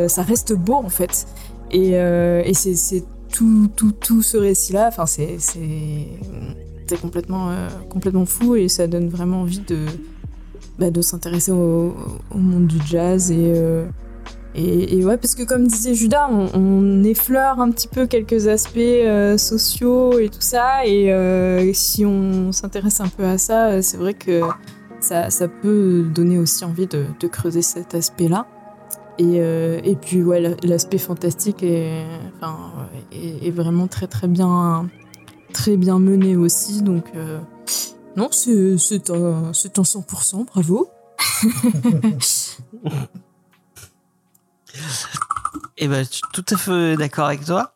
[0.07, 1.27] ça reste beau en fait.
[1.71, 3.03] Et, et c'est
[3.35, 5.37] tout, tout, tout ce récit-là, enfin, c'est
[7.01, 9.85] complètement, euh, complètement fou et ça donne vraiment envie de,
[10.79, 11.93] bah, de s'intéresser au,
[12.33, 13.53] monde du jazz et.
[13.55, 13.85] euh,
[14.57, 18.77] et, et ouais, parce que comme disait Judas, on, effleure un petit peu quelques aspects
[18.77, 20.85] euh, sociaux et tout ça.
[20.85, 24.43] Et si on s'intéresse un peu à ça, c'est vrai que
[25.01, 28.47] ça, ça peut donner aussi envie de creuser cet aspect-là.
[29.17, 32.03] Et, euh, et puis, ouais, la- l'aspect fantastique est,
[33.51, 34.89] vraiment très très bien,
[35.53, 36.81] très bien mené aussi.
[36.81, 37.39] Donc, euh,
[38.17, 40.89] non, c'est un, un 100%, bravo.
[45.77, 47.73] Et ben, je suis tout à fait d'accord avec toi.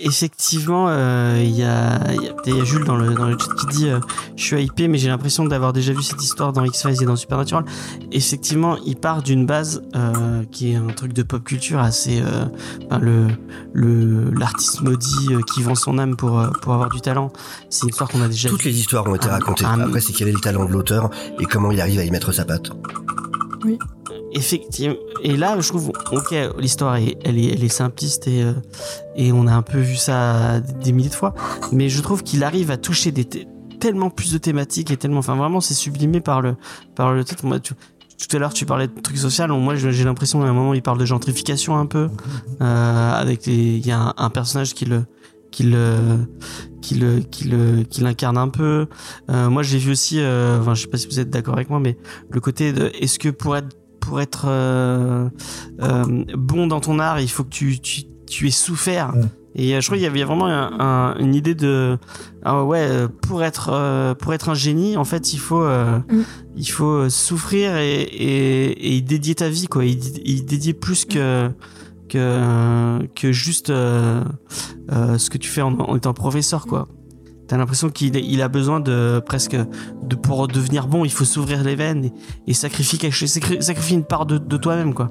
[0.00, 3.38] Effectivement, euh, il y, a, il y, a, y a Jules dans le, dans le
[3.38, 4.00] chat qui dit euh,
[4.36, 7.14] Je suis hypé, mais j'ai l'impression d'avoir déjà vu cette histoire dans X-Files et dans
[7.16, 7.64] Supernatural.
[8.12, 12.20] Effectivement, il part d'une base euh, qui est un truc de pop culture assez.
[12.20, 12.44] euh,
[12.90, 13.28] enfin, le
[13.72, 17.32] le l'artiste maudit qui vend son âme pour, pour avoir du talent.
[17.70, 19.64] C'est une histoire qu'on a déjà Toutes les histoires ont été Ah, racontées.
[19.66, 22.10] ah, Après, c'est quel est le talent de l'auteur et comment il arrive à y
[22.10, 22.70] mettre sa patte.
[24.36, 24.96] Effectivement.
[25.22, 28.52] Et là, je trouve, ok, l'histoire elle est, simpliste et, euh,
[29.16, 31.34] et on a un peu vu ça des milliers de fois.
[31.72, 33.12] Mais je trouve qu'il arrive à toucher
[33.80, 36.56] tellement plus de thématiques et tellement, enfin, vraiment, c'est sublimé par le,
[36.94, 37.44] par le titre.
[37.46, 39.46] Tout à l'heure, tu parlais de trucs sociaux.
[39.48, 42.08] Moi, j'ai l'impression qu'à un moment, il parle de gentrification un peu.
[42.60, 45.04] Euh, avec il y a un, personnage qui le,
[45.50, 46.26] qui le,
[46.80, 48.86] qui le, qui le, qui l'incarne un peu.
[49.30, 51.68] Euh, moi, j'ai vu aussi, euh, enfin, je sais pas si vous êtes d'accord avec
[51.68, 51.96] moi, mais
[52.30, 55.28] le côté de, est-ce que pour être pour être euh,
[55.82, 59.14] euh, bon dans ton art, il faut que tu, tu, tu aies souffert.
[59.14, 59.28] Mm.
[59.58, 61.98] Et euh, je crois qu'il y avait vraiment un- un- une idée de
[62.44, 62.86] ah ouais
[63.22, 66.22] pour être euh, pour être un génie en fait il faut euh, Mm.
[66.56, 69.92] il faut souffrir et, et, et y dédier ta vie quoi y,
[70.24, 71.50] y dédier plus que
[72.08, 74.22] que que juste euh,
[74.92, 76.88] euh, ce que tu fais en, en étant professeur quoi
[77.48, 79.56] t'as l'impression qu'il il a besoin de presque
[80.02, 82.12] de pour devenir bon il faut s'ouvrir les veines et,
[82.48, 85.10] et sacrifier quelque chose sacri- sacrifier une part de, de toi-même quoi.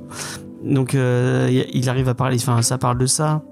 [0.64, 3.44] Donc euh, il- arrive à parler enfin ça parle de ça.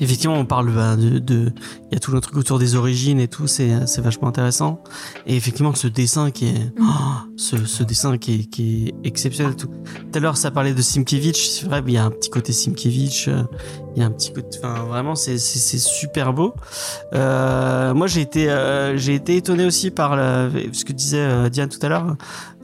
[0.00, 1.52] Effectivement on parle bah, de de-
[1.90, 4.82] il y a tout le truc autour des origines et tout c'est c'est vachement intéressant.
[5.26, 6.84] Et effectivement ce dessin qui est oh,
[7.36, 9.68] ce, ce dessin qui est, qui est exceptionnel tout.
[9.68, 12.52] Tout à l'heure ça parlait de Simkevich c'est vrai il y a un petit côté
[12.52, 13.44] Simkevich euh,
[13.94, 16.54] il y a un petit côté enfin vraiment c'est super beau.
[17.12, 21.68] Euh, moi j'ai été euh, j'ai été étonné aussi par ce que disait euh, Diane
[21.68, 22.16] tout à l'heure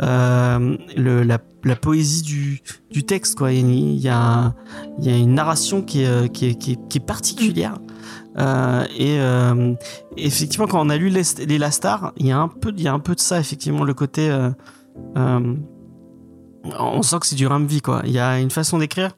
[0.02, 3.52] euh, la, poésie du du texte quoi.
[3.52, 4.54] Il y a
[4.98, 7.78] il y a une narration qui est qui est, qui est, particulière.
[8.38, 9.18] Euh, et
[10.16, 12.88] effectivement quand on a lu les, les Lastar il y a un peu il y
[12.88, 14.30] a un peu de ça effectivement le côté
[15.14, 18.02] on sent que c'est du Ramvi quoi.
[18.04, 19.12] Il y a une façon d'écrire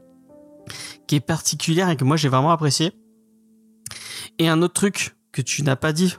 [1.11, 2.93] qui est particulière et que moi j'ai vraiment apprécié
[4.39, 6.17] et un autre truc que tu n'as pas dit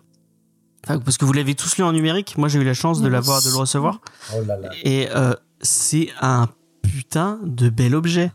[0.86, 3.42] parce que vous l'avez tous lu en numérique moi j'ai eu la chance de l'avoir
[3.42, 4.02] de le recevoir
[4.36, 4.70] Oh là là.
[4.84, 6.50] et euh, c'est un
[6.82, 8.32] putain de bel objet.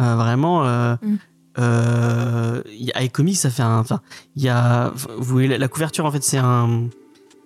[0.00, 1.16] Euh, vraiment, euh, Mm.
[1.58, 3.78] euh, y a- iComics, ça fait un.
[3.78, 4.00] Enfin,
[4.34, 4.92] il y a.
[5.18, 6.88] Vous voyez, la, la couverture, en fait, c'est un.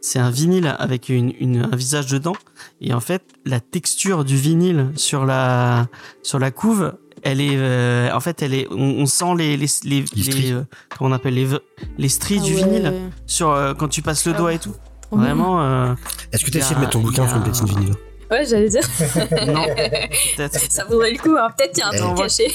[0.00, 2.34] C'est un vinyle avec une, une- un visage dedans.
[2.80, 5.88] Et en fait, la texture du vinyle sur la,
[6.22, 7.56] sur la couve, elle est.
[7.56, 8.66] euh, en fait, elle est.
[8.70, 9.56] On, on sent les.
[9.56, 10.42] Les, les, Les stries.
[10.42, 10.62] les, euh,
[10.96, 11.46] comment on appelle Les,
[11.98, 12.62] les stries Ah du ouais.
[12.64, 12.92] vinyle
[13.26, 14.74] sur, euh, quand tu passes le Ah doigt et tout.
[15.10, 15.62] Vraiment.
[15.62, 15.94] euh,
[16.32, 17.94] Est-ce que tu as a- essayé de mettre ton bouquin a sur une platine vinyle
[18.30, 18.80] Ouais, j'allais dire,
[19.46, 19.64] non,
[20.36, 20.72] peut-être.
[20.72, 21.36] ça vaudrait le coup.
[21.38, 21.48] hein.
[21.56, 21.98] Peut-être qu'il y a un Eh.
[21.98, 22.50] truc caché.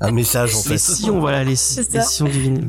[0.00, 0.78] Un message en Les fait.
[0.78, 2.06] sillons, voilà, les, C'est les ça.
[2.06, 2.68] sillons du vinyle.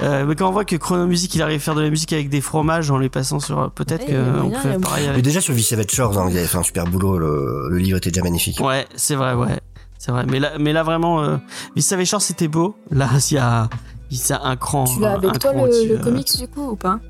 [0.00, 2.12] Euh, mais quand on voit que Chrono Music, il arrive à faire de la musique
[2.12, 3.70] avec des fromages en les passant sur.
[3.72, 6.58] Peut-être Ouais, qu'on peut faire pareil Mais déjà sur Savage Shores, hein, il avait fait
[6.58, 8.60] un super boulot, le, le livre était déjà magnifique.
[8.60, 9.58] Ouais, c'est vrai, ouais.
[10.00, 10.24] C'est vrai.
[10.26, 11.36] Mais là, mais là vraiment, euh,
[12.04, 12.74] Shore c'était beau.
[12.90, 13.68] Là, il y a,
[14.10, 14.84] il y a un cran.
[14.84, 15.98] Tu l'as un avec toi cran le, euh.
[15.98, 17.00] comics du coup ou pas?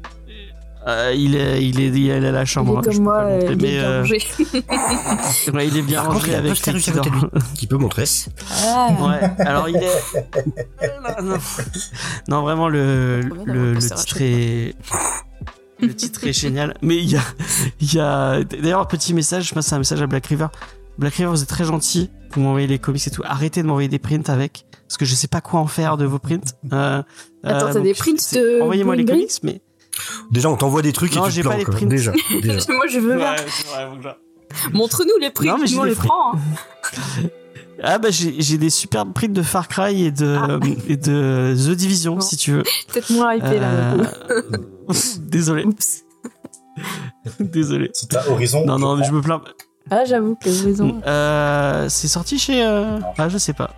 [0.88, 2.74] Euh, il est, il est, il est à la Il chambre.
[2.74, 4.18] est hein, comme moi, le montrer, euh, il est mais bien euh, rangé.
[5.54, 8.04] ouais, il est bien Par contre, il rangé avec à côté lui qui peut montrer.
[8.64, 11.22] Ah, Ouais, alors il est.
[11.22, 11.36] non,
[12.28, 14.74] non, vraiment, le, le, titre est.
[15.78, 16.74] Le titre est génial.
[16.82, 17.22] Mais il y a.
[17.80, 18.42] Il y a...
[18.42, 20.48] D'ailleurs, un petit message, je passe un message à Black River.
[20.98, 22.10] Black River, vous êtes très gentil.
[22.32, 23.22] Vous m'envoyez les comics et tout.
[23.24, 24.66] Arrêtez de m'envoyer des prints avec.
[24.86, 26.40] Parce que je sais pas quoi en faire de vos prints.
[26.72, 27.02] Euh,
[27.44, 29.60] Attends, euh, t'as des prints de Envoyez-moi les comics, mais.
[30.30, 31.74] Déjà, on t'envoie des trucs Non, et tu j'ai te pas les quoi.
[31.74, 31.86] prints.
[31.88, 32.72] Déjà, déjà.
[32.72, 33.24] moi je veux que
[34.02, 36.34] je- Montre-nous les prix, Non, mais nous on les prend.
[36.34, 36.38] hein.
[37.82, 40.58] Ah bah j'ai j'ai des superbes prints de Far Cry et de Ah.
[40.86, 42.20] et de The Division Bon.
[42.20, 42.62] si tu veux.
[42.92, 43.94] Peut-être moins hypé là.
[43.94, 44.42] Euh,
[45.20, 46.02] Désolé, Oups.
[47.38, 47.88] désolé.
[47.94, 49.40] Si t'as Horizon, Non non, mais je me plains.
[49.90, 51.00] Ah, j'avoue que les horizons.
[51.06, 52.98] Euh, c'est sorti chez euh...
[53.18, 53.70] ah je sais pas.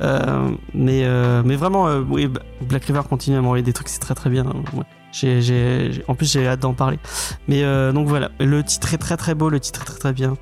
[0.00, 2.28] Euh, mais euh, mais vraiment euh, oui,
[2.60, 4.44] Black River continue à m'envoyer des trucs c'est très très bien.
[4.74, 4.84] Ouais.
[5.12, 6.98] J'ai j'ai j'ai- en plus j'ai hâte d'en parler.
[7.46, 10.12] Mais euh, donc voilà, le titre est très très beau, le titre est très très
[10.12, 10.34] bien.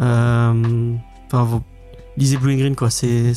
[0.00, 0.94] Euh,
[1.26, 1.62] Enfin vous
[2.16, 3.34] lisez Blue and Green quoi, c'est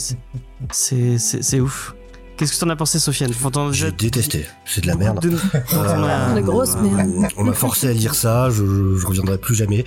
[1.59, 1.95] ouf.
[2.37, 3.31] Qu'est-ce que t'en as pensé Sofiane?
[3.71, 4.45] J'ai détesté.
[4.65, 5.19] C'est de la merde.
[5.21, 5.29] de-
[5.73, 7.09] Euh, La grosse merde.
[7.35, 9.83] On m'a forcé à lire ça, je, je, je reviendrai plus jamais.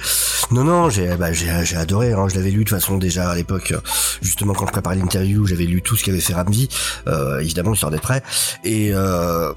[0.50, 3.30] Non, non, j'ai bah, j'ai j'ai adoré, hein, je l'avais lu de toute façon déjà
[3.30, 3.72] à l'époque,
[4.20, 6.66] justement quand je préparais l'interview, j'avais lu tout ce qu'avait fait Ramsey,
[7.06, 8.22] euh, évidemment, histoire d'être prêt.
[8.64, 9.52] Et euh,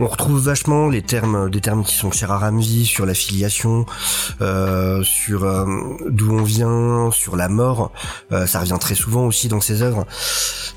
[0.00, 3.86] on retrouve vachement les termes, des termes qui sont chers à Ramsey, sur la filiation,
[4.40, 5.64] euh, sur euh,
[6.08, 7.92] d'où on vient, sur la mort,
[8.32, 10.04] euh, ça revient très souvent aussi dans ses œuvres.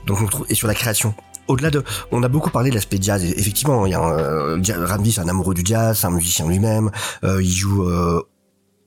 [0.05, 1.15] Donc on trouve, et sur la création
[1.47, 3.23] au-delà de, on a beaucoup parlé de l'aspect jazz.
[3.23, 6.47] Et effectivement, il y a un, euh, c'est un amoureux du jazz, c'est un musicien
[6.47, 6.91] lui-même.
[7.23, 8.21] Euh, il joue euh,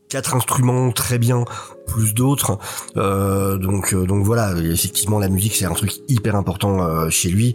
[0.08, 1.44] quatre instruments très bien,
[1.86, 2.58] plus d'autres.
[2.96, 4.54] Euh, donc, euh, donc voilà.
[4.58, 7.54] Effectivement, la musique c'est un truc hyper important euh, chez lui.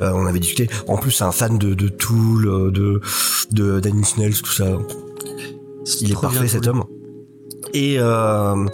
[0.00, 0.68] Euh, on avait discuté.
[0.88, 3.00] En plus, c'est un fan de, de Tool, de
[3.50, 4.78] de Danny Snells, tout ça.
[6.00, 6.84] Il est parfait cet homme.
[7.72, 8.66] Et euh,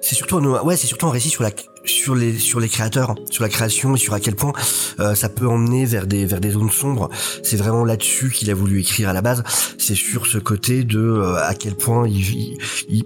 [0.00, 1.50] c'est surtout un, ouais, c'est surtout un récit sur la
[1.88, 4.52] sur les sur les créateurs, sur la création et sur à quel point
[5.00, 7.08] euh, ça peut emmener vers des vers des zones sombres.
[7.42, 9.42] C'est vraiment là-dessus qu'il a voulu écrire à la base.
[9.78, 13.04] C'est sur ce côté de euh, à quel point il, il- il-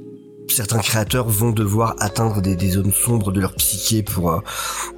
[0.48, 4.40] certains créateurs vont devoir atteindre des, des zones sombres de leur psyché pour euh,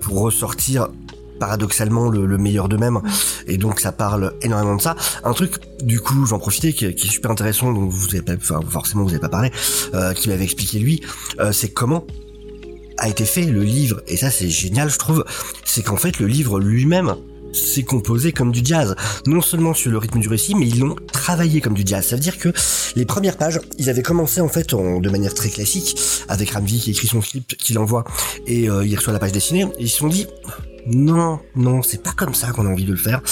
[0.00, 0.88] pour ressortir
[1.38, 3.00] paradoxalement le, le meilleur d'eux-mêmes
[3.48, 4.94] et donc ça parle énormément de ça
[5.24, 8.22] un truc du coup j'en profitais qui, est- qui est super intéressant dont vous avez
[8.22, 9.50] pas enfin forcément vous avez pas parlé
[9.94, 11.00] euh, qui m'avait expliqué lui
[11.40, 12.06] euh, c'est comment
[12.98, 15.24] a été fait le livre et ça c'est génial je trouve
[15.64, 17.16] c'est qu'en fait le livre lui-même
[17.54, 18.94] c'est composé comme du jazz,
[19.26, 22.04] non seulement sur le rythme du récit, mais ils l'ont travaillé comme du jazz.
[22.04, 22.50] Ça veut dire que
[22.96, 25.96] les premières pages, ils avaient commencé en fait de manière très classique,
[26.28, 28.04] avec Ramsey qui écrit son script, qui l'envoie,
[28.46, 30.26] et euh, il reçoit la page dessinée, ils se sont dit,
[30.86, 33.22] non, non, c'est pas comme ça qu'on a envie de le faire.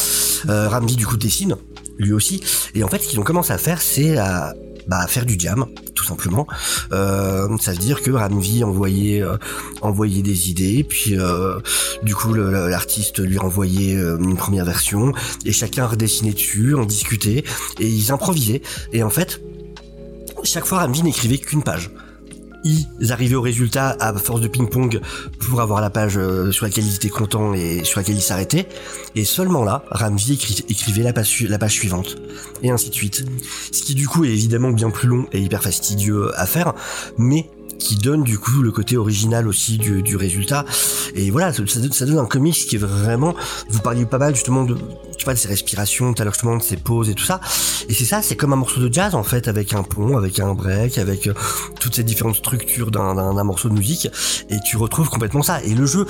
[0.48, 1.56] Euh, Ramsey du coup dessine,
[1.98, 2.42] lui aussi,
[2.74, 4.54] et en fait ce qu'ils ont commencé à faire, c'est à
[4.88, 6.46] bah, faire du jam, tout simplement.
[6.92, 9.36] Euh, ça veut dire que Ramsey envoyait, euh,
[9.80, 11.58] envoyait des idées, puis euh,
[12.02, 15.12] du coup l'artiste lui renvoyait euh, une première version,
[15.44, 17.44] et chacun redessinait dessus, en discutait,
[17.78, 18.62] et ils improvisaient.
[18.92, 19.40] Et en fait,
[20.44, 21.90] chaque fois Ramsey n'écrivait qu'une page.
[22.64, 25.00] Ils arrivaient au résultat à force de ping-pong
[25.38, 28.68] pour avoir la page euh, sur laquelle ils étaient contents et sur laquelle ils s'arrêtaient.
[29.14, 30.34] Et seulement là, Ramsey
[30.68, 32.16] écrivait la page, la page suivante.
[32.62, 33.24] Et ainsi de suite.
[33.72, 36.74] Ce qui du coup est évidemment bien plus long et hyper fastidieux à faire,
[37.18, 40.64] mais qui donne du coup le côté original aussi du, du résultat.
[41.14, 43.34] Et voilà, ça, ça donne- un comics qui est vraiment...
[43.68, 44.76] Vous parliez pas mal justement de,
[45.22, 47.40] sais pas, de ses respirations, tout à l'heure justement de ses pauses et tout ça.
[47.88, 50.40] Et c'est ça, c'est comme un morceau de jazz en fait, avec un pont, avec
[50.40, 51.34] un break, avec euh,
[51.80, 54.08] toutes ces différentes structures d'un, morceau de musique.
[54.50, 55.62] Et tu retrouves complètement ça.
[55.62, 56.06] Et le jeu...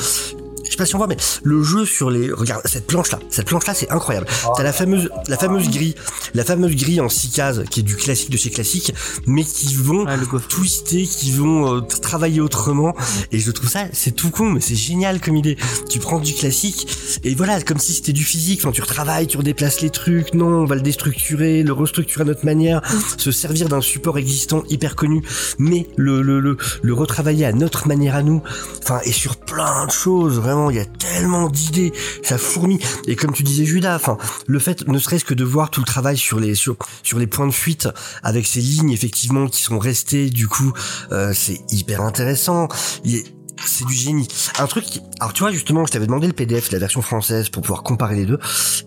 [0.64, 3.18] Je sais pas si on voit, mais le jeu sur les, regarde cette planche là,
[3.29, 4.27] cette planche là, c'est incroyable.
[4.57, 5.94] T'as la fameuse, la fameuse grille,
[6.35, 8.95] la fameuse grille en six cases qui est du classique de chez classique,
[9.27, 10.16] mais qui vont Ah,
[10.49, 12.95] twister, qui vont euh, travailler autrement.
[13.31, 15.57] Et je trouve ça, c'est tout con, mais c'est génial comme idée.
[15.88, 16.87] Tu prends du classique
[17.25, 18.61] et voilà, comme si c'était du physique.
[18.62, 20.35] Enfin, tu retravailles, tu redéplaces les trucs.
[20.35, 22.83] Non, on va le déstructurer, le restructurer à notre manière,
[23.16, 25.23] se servir d'un support existant hyper connu,
[25.59, 28.42] mais le le le, le retravailler à notre manière à nous.
[28.83, 31.92] Enfin, et sur plein de choses, vraiment, il y a tellement d'idées,
[32.23, 32.81] ça fourmille.
[33.07, 35.87] Et comme tu disais, Judas, enfin, le fait, ne serait-ce que de voir tout le
[35.87, 37.88] travail sur les sur, sur les points de fuite,
[38.22, 40.72] avec ces lignes effectivement qui sont restées, du coup,
[41.12, 42.68] euh, c'est hyper intéressant.
[43.04, 43.22] Il
[43.64, 44.26] c'est du génie.
[44.58, 45.00] Un truc qui...
[45.20, 48.16] Alors tu vois justement, je t'avais demandé le PDF, la version française, pour pouvoir comparer
[48.16, 48.40] les deux.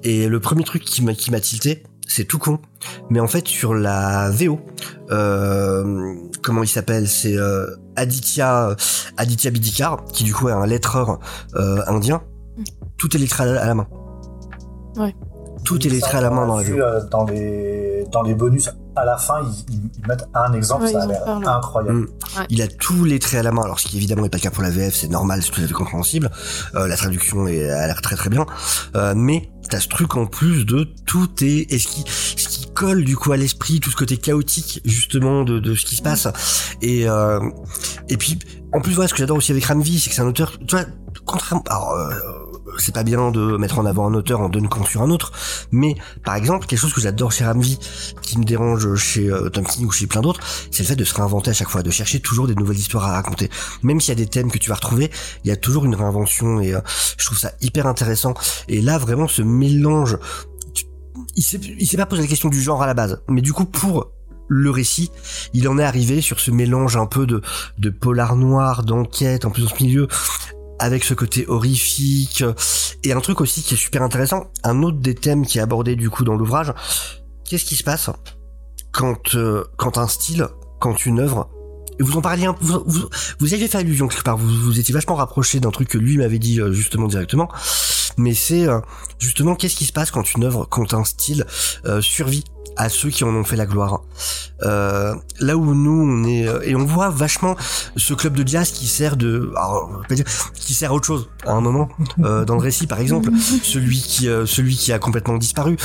[0.03, 2.59] Et le premier truc qui m'a qui m'a tilté, c'est tout con,
[3.09, 4.59] mais en fait sur la VO,
[5.11, 8.75] euh, comment il s'appelle, c'est euh, Aditya
[9.15, 11.19] Aditya Bidikar, qui du coup est un lettreur
[11.55, 12.21] euh, indien.
[12.57, 12.63] Mm.
[12.97, 13.87] Tout est lettré à la- à la main.
[14.97, 15.15] Ouais.
[15.65, 16.79] Tout est lettré à la main dans la Vu, VO.
[16.81, 21.01] euh, dans les dans les bonus, à la fin, ils, mettent un exemple, Ouais, ça
[21.03, 22.01] a l'air incroyable.
[22.01, 22.07] Mm.
[22.49, 24.43] Il a tous les traits à la main, alors ce qui évidemment n'est pas le
[24.43, 26.29] cas pour la VF, c'est normal, c'est tout à fait compréhensible.
[26.75, 28.45] Euh, la traduction est, a l'air très très bien,
[28.95, 32.67] Euh, mais t'as ce truc en plus de tout est, et ce qui, ce qui
[32.71, 36.03] colle du coup à l'esprit, tout ce côté chaotique justement de, de ce qui se
[36.03, 36.27] passe.
[36.81, 37.39] Et euh,
[38.07, 38.37] et puis
[38.73, 40.75] en plus voilà, ce que j'adore aussi avec Ramvi, c'est que c'est un auteur, tu
[40.75, 40.85] vois,
[41.25, 42.11] contrairement, alors euh,
[42.77, 45.31] c'est pas bien de mettre en avant un auteur en donnant sur un autre,
[45.71, 47.79] mais par exemple quelque chose que j'adore chez Ramvi,
[48.21, 51.03] qui me dérange chez euh, Tom King ou chez plein d'autres, c'est le fait de
[51.03, 53.49] se réinventer à chaque fois, de chercher toujours des nouvelles histoires à raconter.
[53.83, 55.11] Même s'il y a des thèmes que tu vas retrouver,
[55.43, 56.81] il y a toujours une réinvention et euh,
[57.17, 58.33] je trouve ça hyper intéressant.
[58.67, 60.17] Et là, vraiment, ce mélange,
[61.35, 63.65] il s'est, s'est pas posé la question du genre à la base, mais du coup,
[63.65, 64.11] pour
[64.47, 65.11] le récit,
[65.53, 67.41] il en est arrivé sur ce mélange un peu de,
[67.79, 70.07] de polar noir, d'enquête, en plus dans ce milieu,
[70.79, 72.43] avec ce côté horrifique,
[73.03, 75.95] et un truc aussi qui est super intéressant, un autre des thèmes qui est abordé
[75.95, 76.73] du coup dans l'ouvrage,
[77.45, 78.09] qu'est-ce qui se passe
[78.91, 80.47] quand, euh, quand un style,
[80.79, 81.49] quand une œuvre,
[81.99, 83.09] vous en parliez un peu, vous,
[83.39, 86.17] vous, aviez fait allusion quelque part, vous, vous étiez vachement rapproché d'un truc que lui
[86.17, 87.49] m'avait dit euh, justement directement,
[88.17, 88.79] mais c'est euh,
[89.19, 91.45] justement qu'est-ce qui se passe quand une œuvre, quand un style
[92.01, 92.43] survit
[92.77, 94.01] à ceux qui en ont fait la gloire.
[94.63, 97.55] Euh, là où nous on est euh, et on voit vachement
[97.97, 101.51] ce club de jazz qui sert de, alors, dire, qui sert à autre chose à
[101.51, 101.89] un moment
[102.23, 103.29] euh, dans le récit par exemple,
[103.63, 105.77] celui qui euh, celui qui a complètement disparu.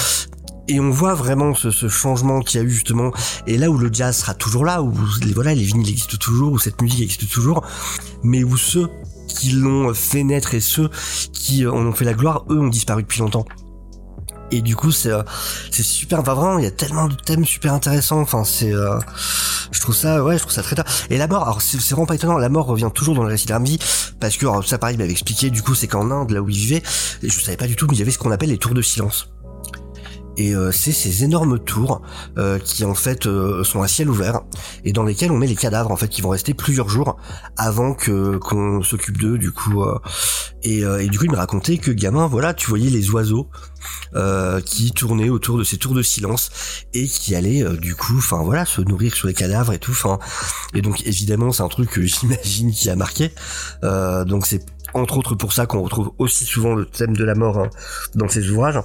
[0.69, 3.11] Et on voit vraiment ce, ce changement qu'il y a eu justement,
[3.49, 6.53] et là où le jazz sera toujours là, où les voilà les vinyles existent toujours,
[6.53, 7.67] où cette musique existe toujours,
[8.23, 8.89] mais où ceux
[9.31, 10.91] qui l'ont fait naître et ceux
[11.33, 13.47] qui euh, en ont fait la gloire, eux ont disparu depuis longtemps.
[14.51, 15.23] Et du coup, c'est euh,
[15.71, 16.21] c'est super.
[16.21, 18.21] Enfin, vraiment, il y a tellement de thèmes super intéressants.
[18.21, 18.99] Enfin, c'est, euh,
[19.71, 20.87] je trouve ça, ouais, je trouve ça très tard.
[21.09, 22.39] Et la mort, alors c'est vraiment pas étonnant.
[22.39, 23.79] La mort revient toujours dans le récit d'Armvi
[24.19, 25.51] parce que alors, ça, pareil, il m'avait expliqué.
[25.51, 26.83] Du coup, c'est qu'en Inde, là où il vivait,
[27.23, 28.75] et je savais pas du tout, mais il y avait ce qu'on appelle les tours
[28.75, 29.29] de silence.
[30.37, 32.03] Et euh, c'est ces énormes tours
[32.39, 34.41] euh, qui en fait euh, sont à ciel ouvert
[34.85, 37.17] et dans lesquels on met les cadavres en fait qui vont rester plusieurs jours
[37.57, 39.85] avant que qu'on s'occupe d'eux du coup
[40.63, 43.49] et, et du coup il me racontait que gamin voilà tu voyais les oiseaux
[44.65, 46.51] qui tournaient autour de ces tours de silence
[46.95, 50.19] et qui allaient du coup enfin voilà se nourrir sur les cadavres et tout enfin.
[50.75, 53.33] Et donc évidemment c'est un truc que j'imagine qui a marqué.
[53.83, 54.65] Donc c'est
[54.95, 57.71] entre autres pour ça qu'on retrouve aussi souvent le thème de la mort hein,
[58.15, 58.81] dans ses ouvrages.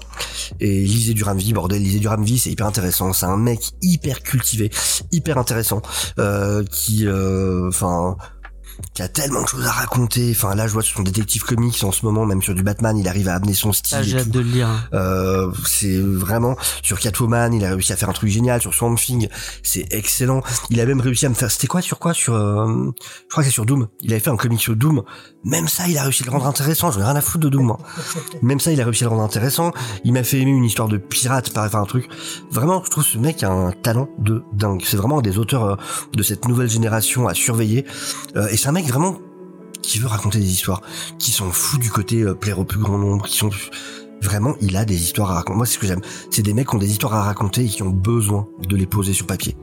[0.59, 3.13] Et lisez du Ramvi bordel lisez du Ramvi c'est hyper intéressant.
[3.13, 4.71] C'est un mec hyper cultivé
[5.11, 5.81] hyper intéressant
[6.19, 8.17] euh, qui euh, enfin
[8.93, 11.91] qui a tellement de choses à raconter enfin là je vois son détective comics en
[11.91, 14.29] ce moment même sur du Batman il arrive à amener son style Ah, j'ai hâte
[14.29, 14.89] de le lire.
[14.93, 18.95] Euh, c'est vraiment sur Catwoman, il a réussi à faire un truc génial sur Swamp
[18.95, 19.27] Thing,
[19.63, 20.41] c'est excellent.
[20.69, 22.91] Il a même réussi à me faire, c'était quoi sur quoi sur, euh,
[23.23, 23.87] je crois que c'est sur Doom.
[24.01, 25.03] Il avait fait un comic sur Doom.
[25.43, 26.91] Même ça, il a réussi à le rendre intéressant.
[26.91, 27.65] J'en ai rien à foutre de Doom.
[27.65, 27.77] moi.
[28.41, 29.71] Même ça, il a réussi à le rendre intéressant.
[30.03, 32.09] Il m'a fait aimer une histoire de pirate, par enfin un truc.
[32.51, 34.81] Vraiment, je trouve ce mec a un talent de dingue.
[34.85, 35.75] C'est vraiment un des auteurs euh,
[36.13, 37.85] de cette nouvelle génération à surveiller.
[38.35, 39.19] Euh, et c'est un mec vraiment
[39.83, 40.81] qui veut raconter des histoires,
[41.19, 43.51] qui s'en fout du côté euh, plaire au plus grand nombre, qui sont
[44.23, 45.55] vraiment, il a des histoires à raconter.
[45.55, 46.01] Moi, c'est ce que j'aime.
[46.31, 48.87] C'est des mecs qui ont des histoires à raconter et qui ont besoin de les
[48.87, 49.55] poser sur papier.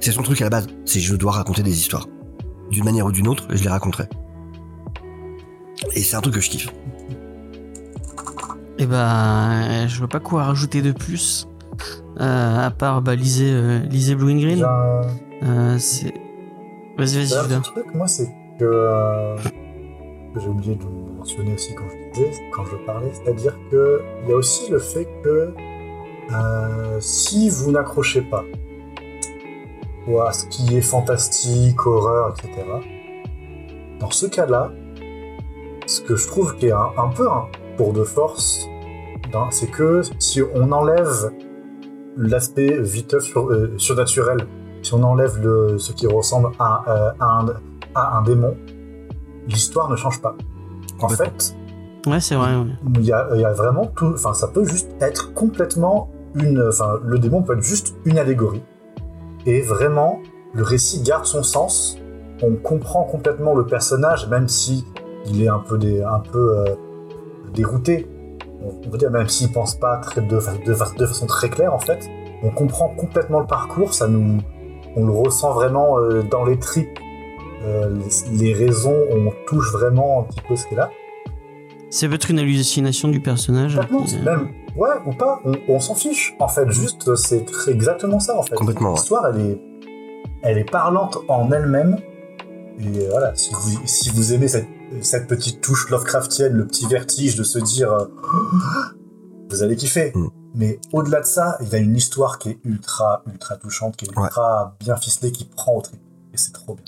[0.00, 0.66] C'est son truc à la base.
[0.84, 2.08] C'est je dois raconter des histoires.
[2.70, 4.04] D'une manière ou d'une autre, je les raconterai.
[5.94, 6.68] Et c'est un truc que je kiffe.
[8.76, 11.48] Et ben, je vois pas quoi rajouter de plus.
[12.20, 14.66] Euh, à part, bah, lisez, euh, lisez Blue and Green.
[15.42, 16.12] Euh, c'est.
[17.00, 17.28] Vas-y, vas-y,
[17.60, 18.26] petit truc, moi, c'est
[18.58, 19.36] que, euh,
[20.38, 24.30] j'ai oublié de le mentionner aussi quand je disais, quand je parlais, c'est-à-dire que il
[24.30, 25.52] y a aussi le fait que
[26.32, 28.44] euh, si vous n'accrochez pas
[30.06, 32.64] ou à ce qui est fantastique, horreur, etc.,
[33.98, 34.70] dans ce cas-là,
[35.86, 38.66] ce que je trouve qui est un, un peu un tour de force,
[39.32, 41.32] dans- c'est que si on enlève
[42.16, 44.38] l'aspect viteuf sur- euh, surnaturel,
[44.82, 47.46] si on enlève le, ce qui ressemble à, euh, à un,
[47.94, 48.56] à un démon,
[49.48, 50.34] l'histoire ne change pas.
[51.00, 51.54] En fait,
[52.06, 52.54] Ouais, c'est vrai.
[52.56, 52.64] ouais.
[52.96, 54.12] il y a, il y a vraiment tout.
[54.14, 56.62] Enfin, ça peut juste être complètement une.
[56.68, 58.62] Enfin, le démon peut être juste une allégorie.
[59.44, 60.20] Et vraiment,
[60.54, 61.98] le récit garde son sens.
[62.42, 64.86] On comprend complètement le personnage, même si
[65.26, 66.74] il est un peu, des, un peu euh,
[67.52, 68.08] dérouté.
[68.62, 71.74] On, on peut dire, même s'il pense pas très, de, de, de façon très claire,
[71.74, 72.08] en fait.
[72.42, 73.92] On comprend complètement le parcours.
[73.92, 74.38] Ça nous,
[74.96, 76.98] on le ressent vraiment euh, dans les tripes.
[77.62, 77.90] Euh,
[78.30, 80.90] les, les raisons, on touche vraiment un petit peu ce qu'il a.
[81.90, 83.78] C'est peut-être une hallucination du personnage.
[83.78, 86.34] Qui, c'est euh, même, ouais, ou pas, on, on s'en fiche.
[86.38, 88.54] En fait, juste, c'est exactement ça, en fait.
[88.54, 88.94] Complètement, ouais.
[88.94, 89.60] L'histoire, elle est,
[90.42, 91.98] elle est parlante en elle-même.
[92.78, 94.68] Et voilà, si vous, si vous aimez cette,
[95.00, 98.06] cette petite touche Lovecraftienne, le petit vertige de se dire, euh,
[99.50, 100.12] vous allez kiffer.
[100.14, 100.28] Mm.
[100.54, 104.06] Mais au-delà de ça, il y a une histoire qui est ultra, ultra touchante, qui
[104.06, 104.24] est Ouais.
[104.24, 106.00] ultra bien ficelée, qui prend au trip.
[106.32, 106.84] Et c'est trop bien.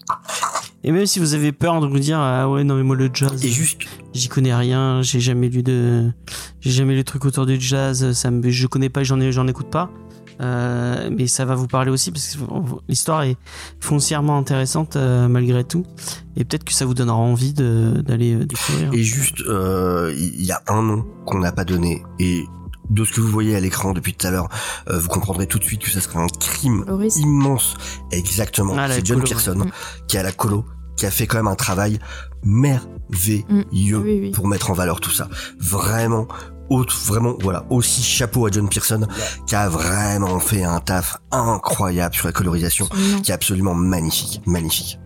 [0.85, 3.09] Et même si vous avez peur de vous dire ah ouais non mais moi le
[3.13, 3.83] jazz Et juste,
[4.13, 6.11] j'y connais rien j'ai jamais lu de
[6.61, 9.31] j'ai jamais lu de trucs autour du jazz ça me je connais pas j'en ai
[9.33, 9.91] j'en écoute pas
[10.41, 12.39] Euh, mais ça va vous parler aussi parce que
[12.89, 13.37] l'histoire est
[13.81, 15.85] foncièrement intéressante euh, malgré tout
[16.37, 20.45] et peut-être que ça vous donnera envie de d'aller euh, découvrir et juste, euh, il
[20.45, 22.45] y a un nom qu'on n'a pas donné et
[22.91, 24.49] de ce que vous voyez à l'écran depuis tout à l'heure,
[24.91, 27.17] euh, vous comprendrez tout de suite que ça serait un crime Loris.
[27.17, 27.75] immense.
[28.11, 28.75] Exactement.
[28.77, 29.71] Ah, c'est John colo, Pearson ouais.
[30.09, 30.65] qui est à la colo,
[30.97, 31.99] qui a fait quand même un travail
[32.45, 33.65] merveilleux Mm.
[33.73, 34.31] Oui, oui.
[34.33, 35.29] pour mettre en valeur tout ça.
[35.61, 36.27] Vraiment,
[36.71, 39.07] autre, vraiment, voilà, aussi chapeau à John Pearson
[39.47, 42.89] qui a vraiment fait un taf incroyable sur la colorisation,
[43.23, 44.99] qui est absolument magnifique, magnifique.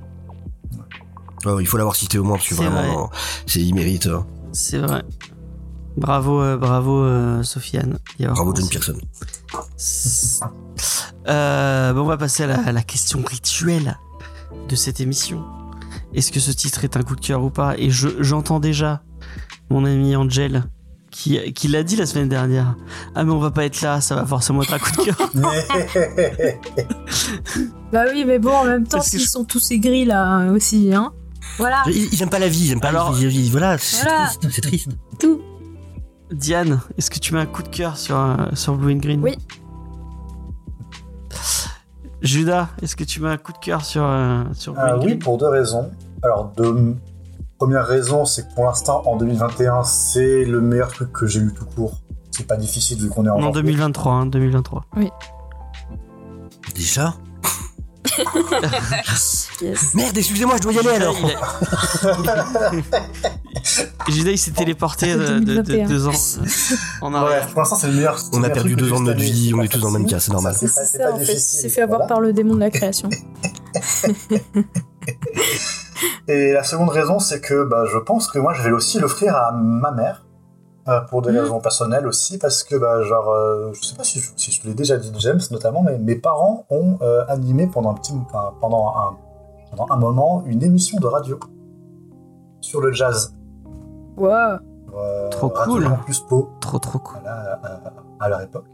[1.45, 3.11] Oh, il faut l'avoir cité au moins parce que C'est vraiment,
[3.47, 4.07] c'est il mérite.
[4.07, 4.27] hein.
[4.53, 5.03] c'est vrai
[5.97, 8.69] bravo euh, bravo euh, Sofiane Bravo John.
[8.69, 8.99] Pearson.
[11.29, 13.99] Euh, bon, on va passer à la, à la question rituelle
[14.69, 15.43] de cette émission.
[16.15, 17.75] Est-ce que ce titre est un coup de cœur ou pas?
[17.79, 19.03] Et je, j'entends déjà
[19.71, 20.65] mon ami Angel
[21.11, 22.77] qui, qui l'a dit la semaine dernière.
[23.15, 25.31] Ah mais on va pas être là, ça va forcément être un coup de cœur.
[27.93, 31.13] Bah oui, mais bon, en même temps, s'ils je- sont tous aigris là aussi, hein.
[31.59, 33.45] Voilà, Il, il aime pas la vie, il aime pas Alors- la vie.
[33.47, 34.27] il- Voilà, c'est Voilà.
[34.27, 34.89] triste, c'est triste.
[35.19, 35.41] tout.
[36.33, 39.23] Diane, est-ce que tu mets un coup de cœur sur, euh, sur Blue and Green
[39.23, 39.39] Oui.
[42.23, 45.05] Judas, est-ce que tu mets un coup de cœur sur, euh, sur Blue and oui,
[45.07, 45.91] Green pour deux raisons.
[46.23, 46.95] Alors, de...
[47.59, 51.53] première raison, c'est que pour l'instant, en 2021, c'est le meilleur truc que j'ai lu
[51.55, 51.99] tout court.
[52.31, 53.63] C'est pas difficile vu qu'on est en janvier.
[53.63, 54.85] 2023, hein, 2023.
[56.75, 57.15] Déjà
[59.63, 59.89] Yes.
[59.95, 61.17] Merde, excusez-moi, je dois y aller alors.
[61.19, 62.73] Il a-
[64.09, 65.89] Judas, il s'est téléporté de, de- de 2021.
[65.89, 68.19] deux ans euh, Ouais, pour l'instant, c'est le meilleur.
[68.33, 70.21] On a perdu deux ans de notre vie, on est tous dans le même cas,
[70.21, 70.55] c'est normal.
[70.59, 71.37] C'est ça, en fait.
[71.39, 72.09] C'est fait avoir voilà.
[72.15, 73.09] par le démon de la création.
[76.29, 79.35] Et la seconde raison, c'est que bah, je pense que moi, je vais aussi l'offrir
[79.35, 80.26] à ma mère.
[80.89, 81.39] Euh, pour des Mhm.
[81.39, 84.67] raisons personnelles aussi, parce que, bah, genre, euh, je sais pas si je, si je
[84.67, 88.53] l'ai déjà dit, James, notamment, mais mes parents ont euh, animé pendant un petit, enfin,
[88.61, 89.17] pendant un,
[89.71, 91.39] pendant un moment une émission de radio
[92.61, 93.35] sur le jazz.
[94.17, 94.59] Wow.
[94.97, 96.49] Euh, Trop Radio cool.
[96.61, 97.19] Trop trop cool.
[97.21, 97.61] voilà,
[98.21, 98.65] à, à leur époque.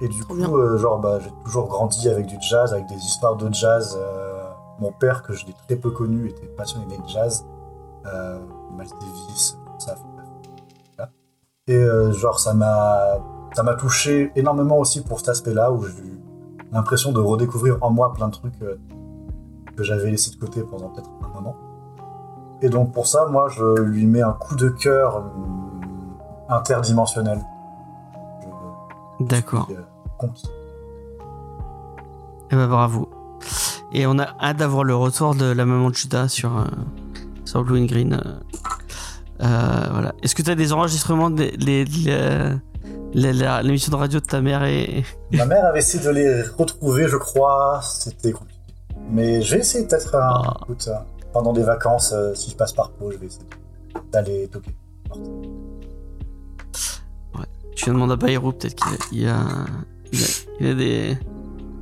[0.00, 2.94] Et du Trop coup, euh, genre, bah, j'ai toujours grandi avec du jazz, avec des
[2.96, 3.98] histoires de jazz.
[4.00, 4.28] euh,
[4.78, 7.44] mon père, que je l'ai très peu connu, était passionné de jazz.
[8.06, 8.38] Euh,
[8.78, 9.94] Miles Davis, ça.
[11.70, 13.20] Et euh, genre, ça m'a,
[13.54, 16.20] ça m'a touché énormément aussi pour cet aspect-là, où j'ai eu
[16.72, 18.74] l'impression de redécouvrir en moi plein de trucs euh,
[19.76, 21.54] que j'avais laissés de côté pendant peut-être un moment.
[22.60, 25.70] Et donc pour ça, moi, je lui mets un coup de cœur hum,
[26.48, 27.40] interdimensionnel.
[29.20, 29.68] D'accord.
[29.70, 29.80] euh,
[30.18, 30.50] conquis.
[32.50, 33.08] Eh ben bravo.
[33.92, 36.64] Et on a hâte d'avoir le retour de la maman de Judas sur, euh,
[37.44, 38.20] sur Blue and Green.
[39.42, 39.86] Euh.
[39.90, 40.14] Voilà.
[40.22, 42.56] Est-ce que tu as des enregistrements de les- les-
[43.14, 46.42] les- la- l'émission de radio de ta mère et Ma mère avait essayé de les
[46.42, 47.80] retrouver, je crois.
[47.82, 48.60] C'était compliqué.
[49.10, 50.56] Mais j'ai essayé peut-être un Ah.
[50.62, 50.94] écoute, euh,
[51.32, 53.44] pendant des vacances, euh, si je passe par Pau, je vais essayer
[54.12, 54.74] d'aller toquer.
[57.74, 59.66] tu viens demander à Bayrou peut-être qu'il a, il a,
[60.12, 60.26] il a,
[60.60, 61.18] il a des,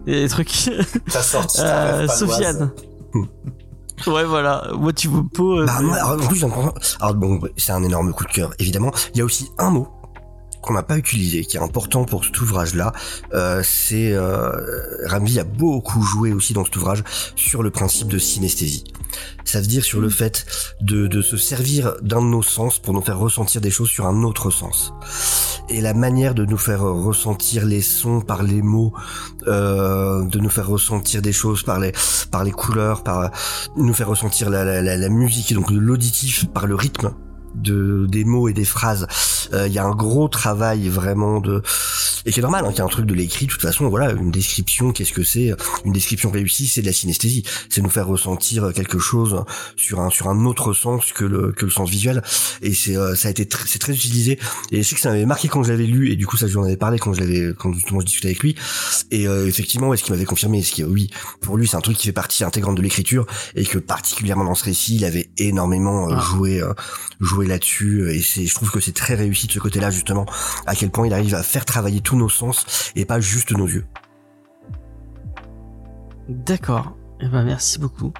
[0.06, 0.70] des trucs.
[1.10, 2.06] Ta sortie, Euh.
[2.08, 2.70] Sofiane.
[4.06, 4.64] ouais voilà.
[4.78, 5.42] Moi tu pas.
[5.42, 8.50] euh, Bah, moi, en plus, j'en prends- alors bon, c'est un énorme coup de cœur,
[8.58, 8.92] évidemment.
[9.14, 9.88] Il y a aussi un mot
[10.68, 12.92] qu'on n'a pas utilisé, qui est important pour cet ouvrage-là.
[13.32, 14.52] Euh, c'est euh,
[15.06, 17.02] Ramvi a beaucoup joué aussi dans cet ouvrage
[17.36, 18.84] sur le principe de synesthésie.
[19.44, 20.44] Ça veut dire sur le fait
[20.82, 24.04] de, de se servir d'un de nos sens pour nous faire ressentir des choses sur
[24.06, 24.92] un autre sens.
[25.70, 28.92] Et la manière de nous faire ressentir les sons par les mots,
[29.46, 31.92] euh, de nous faire ressentir des choses par les
[32.30, 33.30] par les couleurs, par
[33.76, 37.14] nous faire ressentir la, la, la, la musique, et donc l'auditif par le rythme
[37.62, 39.06] de des mots et des phrases.
[39.52, 41.62] Euh, Il y a un gros travail vraiment de
[42.26, 43.46] et qui est normal, hein, qu'il y a un truc de l'écrit.
[43.46, 45.52] De toute façon, voilà, une description, qu'est-ce que c'est
[45.84, 47.44] Une description réussie, c'est de la synesthésie.
[47.70, 49.42] C'est nous faire ressentir quelque chose
[49.76, 52.22] sur un sur un autre sens que le que le sens visuel.
[52.60, 54.38] Et c'est euh, ça a été tr- c'est très utilisé.
[54.72, 56.46] Et je sais que ça m'avait marqué quand je l'avais lu, et du coup ça
[56.46, 58.54] j'en avais parlé quand je l'avais quand justement je discutais avec lui.
[59.10, 61.08] Et euh, effectivement, est-ce qu'il m'avait confirmé, est-ce que oui,
[61.40, 64.54] pour lui c'est un truc qui fait partie intégrante de l'écriture et que particulièrement dans
[64.54, 66.20] ce récit, il avait énormément euh, Ah.
[66.20, 66.72] joué euh,
[67.20, 68.10] joué là-dessus.
[68.10, 70.26] Et c'est je trouve que c'est très réussi de ce côté-là justement,
[70.66, 73.66] à quel point il arrive à faire travailler tous nos sens et pas juste nos
[73.66, 73.86] yeux.
[76.28, 76.96] D'accord.
[77.20, 78.12] Eh ben merci beaucoup.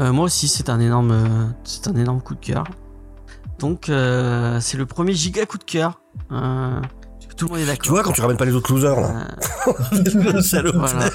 [0.00, 2.64] Euh, moi aussi, c'est un énorme, euh, c'est un énorme coup de cœur.
[3.58, 6.00] Donc, euh, c'est le premier giga coup de cœur.
[6.30, 6.80] Euh,
[7.38, 7.82] tout le monde est d'accord.
[7.82, 9.28] Tu vois quand tu ramènes pas les autres losers là.
[9.68, 9.72] Euh,
[10.62, 11.10] Le voilà.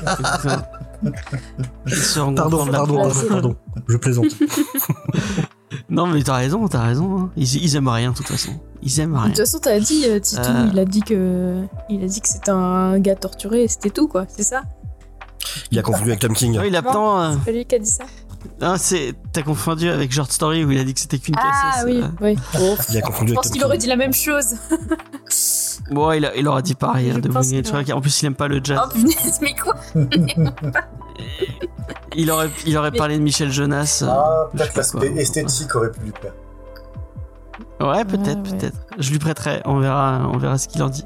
[2.33, 2.65] Pardon,
[3.29, 3.55] pardon.
[3.87, 4.25] Je plaisante.
[5.89, 7.17] Non, mais t'as raison, t'as raison.
[7.19, 7.29] hein.
[7.35, 8.51] Ils, ils aiment rien, de toute façon.
[8.81, 9.27] Ils aiment De rien.
[9.29, 10.69] toute façon, t'as dit, euh, Titou, Euh.
[10.73, 14.07] il a dit que, il a dit que c'était un gars torturé et c'était tout,
[14.07, 14.25] quoi.
[14.27, 14.63] C'est ça
[15.71, 16.55] Il a confondu avec Tom King.
[16.57, 17.19] Ah oui, il a Non.
[17.19, 18.03] euh, C'est pas lui qui a dit ça
[18.59, 21.83] non, c'est, t'as confondu avec Short Story où il a dit que c'était qu'une Ah
[21.85, 22.07] oui, euh.
[22.19, 22.35] oui.
[22.89, 24.55] Il a confondu je pense qu'il aurait dit la même chose.
[25.89, 27.09] Bon, il, a- il aura dit pareil.
[27.11, 27.93] Je hein, de Tracker.
[27.93, 28.81] En plus, il aime pas le jazz.
[28.83, 29.75] Oh punaise, mais quoi
[32.15, 34.01] Il aurait, il aurait parlé de Michel Jonas.
[34.03, 36.33] euh, Ah, je peut-être l'aspect esthétique aurait pu lui plaire.
[37.81, 38.57] Ouais, peut-être, Ouais, ouais.
[38.57, 38.77] peut-être.
[38.97, 39.61] Je lui prêterai.
[39.65, 41.03] On verra, on verra ce qu'il en dit.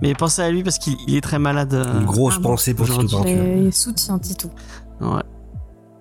[0.00, 1.74] Mais pensez à lui parce qu'il il est très malade.
[1.74, 2.98] euh, Une grosse Ah pensée pour Tito.
[3.00, 3.26] Peinture.
[3.26, 4.50] Il soutient Titou.
[5.00, 5.22] Ouais.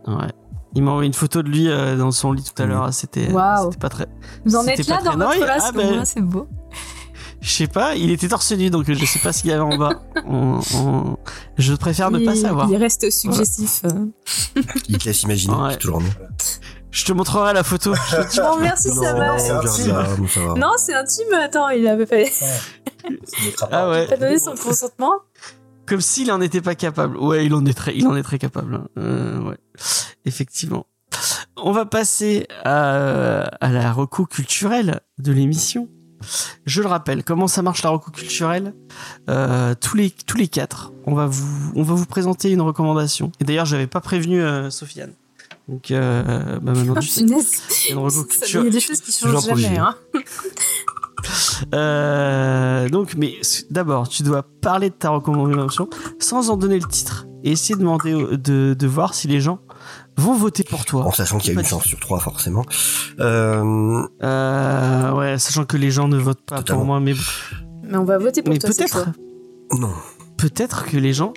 [0.08, 0.28] Ouais.
[0.76, 2.72] Il m'a envoyé une photo de lui euh, dans son lit tout à Mhm.
[2.72, 2.94] l'heure.
[2.94, 3.66] C'était, Waouh.
[3.72, 4.08] c'était pas très.
[4.46, 6.48] Vous en êtes là dans Non, votre il- relation, ah, ben- c'est beau.
[7.44, 9.62] Je sais pas, il était torse nu donc je sais pas ce qu'il y avait
[9.62, 10.02] en bas.
[10.26, 11.18] On- on-
[11.58, 12.70] Je préfère ne pas Il- savoir.
[12.72, 13.82] Il reste suggestif.
[13.84, 14.06] euh.
[14.88, 15.72] Il te laisse imaginer, Ouais.
[15.74, 16.10] c'est toujours mieux.
[16.92, 17.94] Je te montrerai la photo.
[17.96, 19.28] Je te Bon, merci, ça non, va.
[19.34, 20.54] non, ça va.
[20.56, 21.34] Non, c'est intime.
[21.44, 22.16] Attends, il avait pas.
[23.72, 24.08] Ah ouais.
[24.08, 25.12] pas donné son consentement.
[25.86, 27.18] Comme s'il en était pas capable.
[27.18, 28.76] Ouais, il en est très, il en est très capable.
[28.76, 28.88] hein.
[28.98, 29.58] Euh, ouais,
[30.26, 30.86] effectivement.
[31.58, 35.90] On va passer à, à la reco culturelle de l'émission.
[36.66, 38.74] Je le rappelle, comment ça marche la reco culturelle
[39.30, 43.32] Euh, Tous les tous les quatre, on va vous on va vous présenter une recommandation.
[43.40, 45.14] Et d'ailleurs, j'avais pas prévenu euh, Sofiane.
[45.70, 47.22] Donc euh, bah maintenant tu sais.
[47.22, 47.38] Il y a
[47.92, 48.70] une reco Ça, Il y a culturelle.
[48.72, 49.78] des choses qui changent jamais.
[49.78, 49.96] Hein.
[51.74, 53.36] Euh, donc, mais
[53.70, 57.80] d'abord, tu dois parler de ta recommandation sans en donner le titre et essayer de
[57.80, 59.60] demander de, de voir si les gens
[60.18, 61.06] vont voter pour toi.
[61.06, 62.64] En sachant qu'il y a une chance sur trois, forcément.
[63.20, 66.80] Euh, Euh, ouais, sachant que les gens ne votent pas Totalement.
[66.82, 67.14] pour moi, mais,
[67.84, 69.08] Mais on va voter pour mais toi peut-être,
[69.80, 69.92] non.
[70.38, 71.34] peut-être que les gens,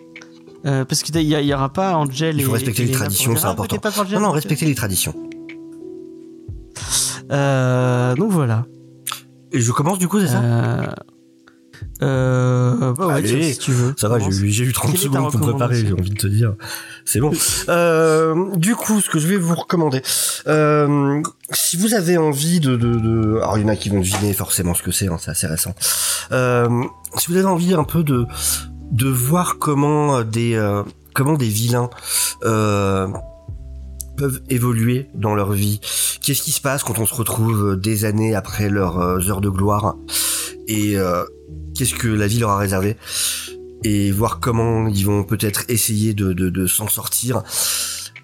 [0.67, 2.87] euh, parce qu'il y, a- il y aura pas Angel Il faut et- respecter et
[2.87, 3.77] les traditions, c'est important.
[4.01, 5.15] Angel, Non, non, respecter les traditions.
[7.31, 8.67] Euh, donc voilà.
[9.53, 10.41] Et je commence du coup, c'est ça?
[12.03, 13.53] Euh, bah ouais, Allez.
[13.53, 13.95] si tu veux.
[13.97, 16.11] Ça va, j'ai eu, eu 30 Quelle est ta secondes pour me préparer, j'ai envie
[16.11, 16.55] de te dire.
[17.05, 17.33] C'est bon.
[17.69, 20.03] Euh, du coup, ce que je vais vous recommander,
[20.47, 21.23] euh,
[21.53, 23.37] si vous avez envie de, de, de...
[23.39, 25.47] alors il y en a qui vont deviner forcément ce que c'est, hein, c'est assez
[25.47, 25.75] récent.
[26.33, 26.69] Euh,
[27.17, 28.27] si vous avez envie un peu de
[28.93, 30.83] de voir comment des euh,
[31.15, 31.91] comment des vilains
[32.45, 33.09] euh,
[34.17, 35.81] peuvent évoluer dans leur vie.
[36.23, 39.51] Qu'est-ce qui se passe quand on se retrouve des années après leurs euh, heures de
[39.51, 39.97] gloire
[40.69, 41.25] et euh,
[41.75, 42.97] qu'est-ce que la vie leur a réservé
[43.85, 47.43] et voir comment ils vont peut-être essayer de, de, s'en sortir.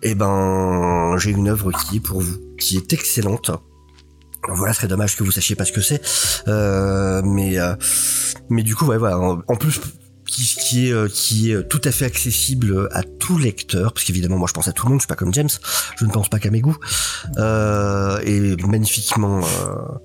[0.03, 3.51] Eh ben, j'ai une œuvre qui est pour vous, qui est excellente.
[4.49, 6.03] Voilà, ce serait dommage que vous sachiez pas ce que c'est,
[6.49, 7.77] euh, mais euh,
[8.51, 9.16] mais du coup, ouais, voilà.
[9.18, 9.81] En plus,
[10.33, 14.39] qui, qui est euh, qui est tout à fait accessible à tout lecteur, parce qu'évidemment,
[14.39, 15.01] moi, je pense à tout le monde.
[15.01, 15.49] Je suis pas comme James.
[15.97, 16.76] Je ne pense pas qu'à mes goûts.
[17.37, 19.99] Euh, et magnifiquement euh,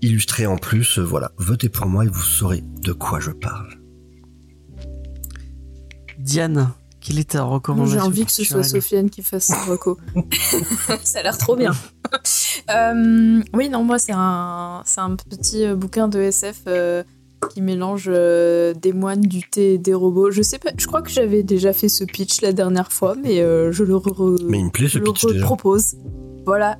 [0.00, 0.98] illustré en plus.
[0.98, 3.68] euh, voilà, votez pour moi et vous saurez de quoi je parle.
[6.18, 6.70] Diane,
[7.00, 9.98] quelle est ta recommandation J'ai envie que ce soit Sofiane qui fasse sa reco.
[11.02, 11.72] ça a l'air trop bien.
[12.70, 17.02] Euh, oui, non, moi, c'est un, un petit euh, bouquin de SF euh,
[17.50, 20.30] qui mélange euh, des moines, du thé et des robots.
[20.30, 23.40] Je sais pas, je crois que j'avais déjà fait ce pitch la dernière fois, mais
[23.40, 25.44] euh, je le, re- Mais il me plaît ce je le pitch déjà.
[25.44, 25.96] propose.
[26.46, 26.78] Voilà.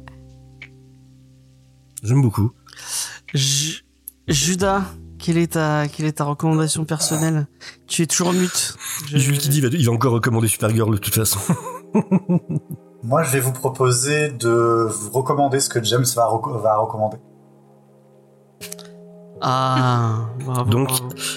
[2.02, 2.50] J'aime beaucoup.
[3.34, 3.84] Ju-
[4.28, 4.82] Judas,
[5.18, 7.46] quelle est ta, quelle est ta recommandation personnelle?
[7.86, 8.76] Tu es toujours mute.
[9.06, 11.38] Je- Jules qui dit, il va, il va encore recommander Supergirl de toute façon.
[13.04, 17.16] Moi, je vais vous proposer de vous recommander ce que James va recommander.
[19.42, 20.70] Ah, bravo.
[20.70, 20.90] Donc.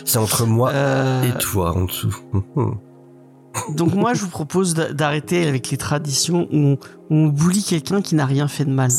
[0.06, 2.16] C'est entre moi Euh, et toi en dessous.
[3.76, 6.78] donc moi, je vous propose d'a- d'arrêter avec les traditions où
[7.10, 8.92] on, bully quelqu'un qui n'a rien fait de mal.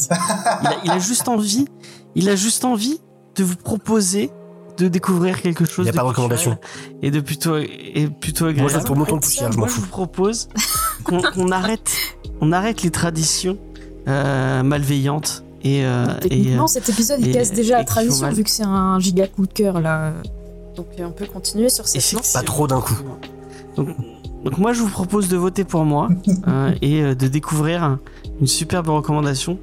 [0.62, 1.66] Il a, il a juste envie,
[2.14, 3.00] il a juste envie
[3.36, 4.30] de vous proposer
[4.78, 5.86] de découvrir quelque chose.
[5.86, 6.58] Il y a pas de recommandation.
[7.02, 8.60] Et de plutôt et plutôt agréable.
[8.62, 9.80] Moi, je vote pour Mouton de poussière, je m'en Moi, je fous.
[9.82, 10.48] vous propose
[11.04, 11.90] qu'on qu'on arrête,
[12.40, 13.56] on arrête les traditions
[14.08, 18.34] euh, malveillantes et, euh, et, euh, Techniquement, cet épisode il casse déjà la tradition mal.
[18.34, 20.12] vu que c'est un giga coup de cœur là.
[20.76, 22.20] Donc on peut continuer sur cette Effectivement.
[22.20, 22.38] lancée.
[22.38, 22.94] Pas trop d'un coup.
[23.76, 23.88] Donc,
[24.44, 26.08] donc moi je vous propose de voter pour moi
[26.48, 27.98] euh, et euh, de découvrir
[28.40, 29.58] une superbe recommandation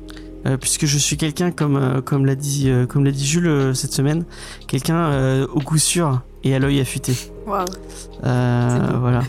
[0.45, 3.47] euh, puisque je suis quelqu'un comme euh, comme l'a dit euh, comme l'a dit Jules
[3.47, 4.25] euh, cette semaine,
[4.67, 7.13] quelqu'un euh, au goût sûr et à l'œil affûté.
[7.47, 8.99] Euh, beau.
[8.99, 9.21] voilà.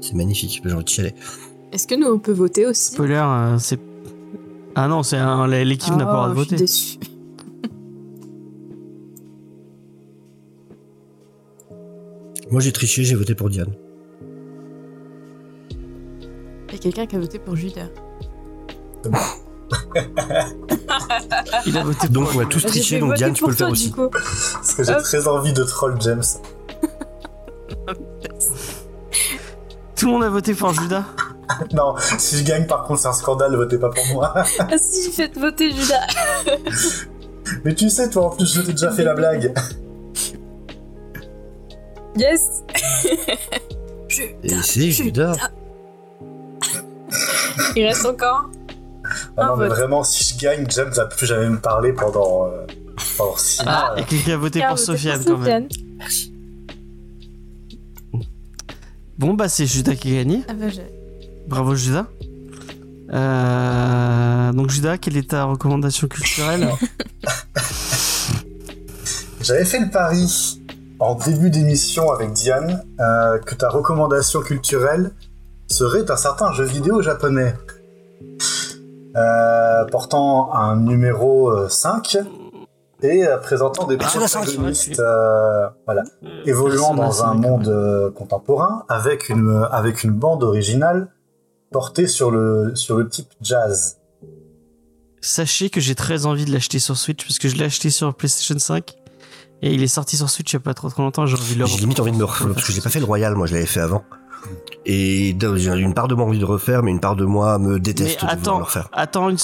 [0.00, 1.14] C'est magnifique, j'ai envie de chialer.
[1.72, 2.92] Est-ce que nous on peut voter aussi?
[2.94, 3.78] Spoiler, euh, c'est
[4.74, 6.56] ah non, c'est un- l'équipe n'a pas le droit de Oh, je suis voter.
[6.56, 6.98] déçue.
[12.50, 13.72] Moi, j'ai triché, j'ai voté pour Diane.
[16.68, 17.88] Il y a quelqu'un qui a voté pour Judas.
[21.66, 23.66] Il a voté pour Donc, on a tous triché, donc Diane, tu peux le faire
[23.68, 23.92] toi, aussi.
[23.94, 26.22] Parce que j'ai très envie de troll James.
[29.96, 31.04] Tout le monde a voté pour Judas.
[31.74, 34.32] Non, si je gagne, par contre, c'est un scandale, votez pas pour moi.
[34.58, 36.06] Ah si, faites voter Judas.
[37.64, 39.52] Mais tu sais, toi, en plus, je t'ai déjà fait la blague.
[42.16, 42.62] Yes.
[44.42, 45.34] Et c'est Judas.
[47.76, 48.50] Il reste encore.
[49.36, 49.76] Ah non, mais vote.
[49.76, 52.66] vraiment, si je gagne, James va plus jamais me parler pendant, euh,
[53.18, 54.00] pendant six Ah, mois.
[54.00, 55.68] et quelqu'un a voté pour Sofiane quand même.
[55.68, 55.68] Sofiane.
[55.98, 56.34] Merci.
[59.18, 60.42] Bon bah c'est Judas qui a gagné.
[60.48, 60.80] Ah bah, je-
[61.52, 62.06] Bravo Judas.
[63.12, 66.70] Euh, donc Judas, quelle est ta recommandation culturelle
[69.42, 70.62] J'avais fait le pari
[70.98, 75.10] en début d'émission avec Diane euh, que ta recommandation culturelle
[75.68, 77.54] serait un certain jeu vidéo japonais.
[79.14, 82.16] Euh, portant un numéro euh, 5
[83.02, 86.02] et présentant des 5, protagonistes euh, voilà,
[86.46, 91.08] évoluant Persona dans un 5, monde contemporain avec une, avec une bande originale
[91.72, 93.96] portée sur le, sur le type jazz.
[95.20, 98.12] Sachez que j'ai très envie de l'acheter sur Switch parce que je l'ai acheté sur
[98.14, 98.92] PlayStation 5
[99.62, 101.26] et il est sorti sur Switch il n'y a pas trop trop longtemps.
[101.26, 102.98] J'ai envie de le J'ai limite envie de me refaire, parce que j'ai pas fait
[102.98, 104.02] le Royal, moi, je l'avais fait avant.
[104.84, 107.74] Et j'ai une part de moi envie de refaire, mais une part de moi me
[107.74, 108.88] Mais déteste de vouloir attends, le refaire.
[108.92, 109.38] attends une,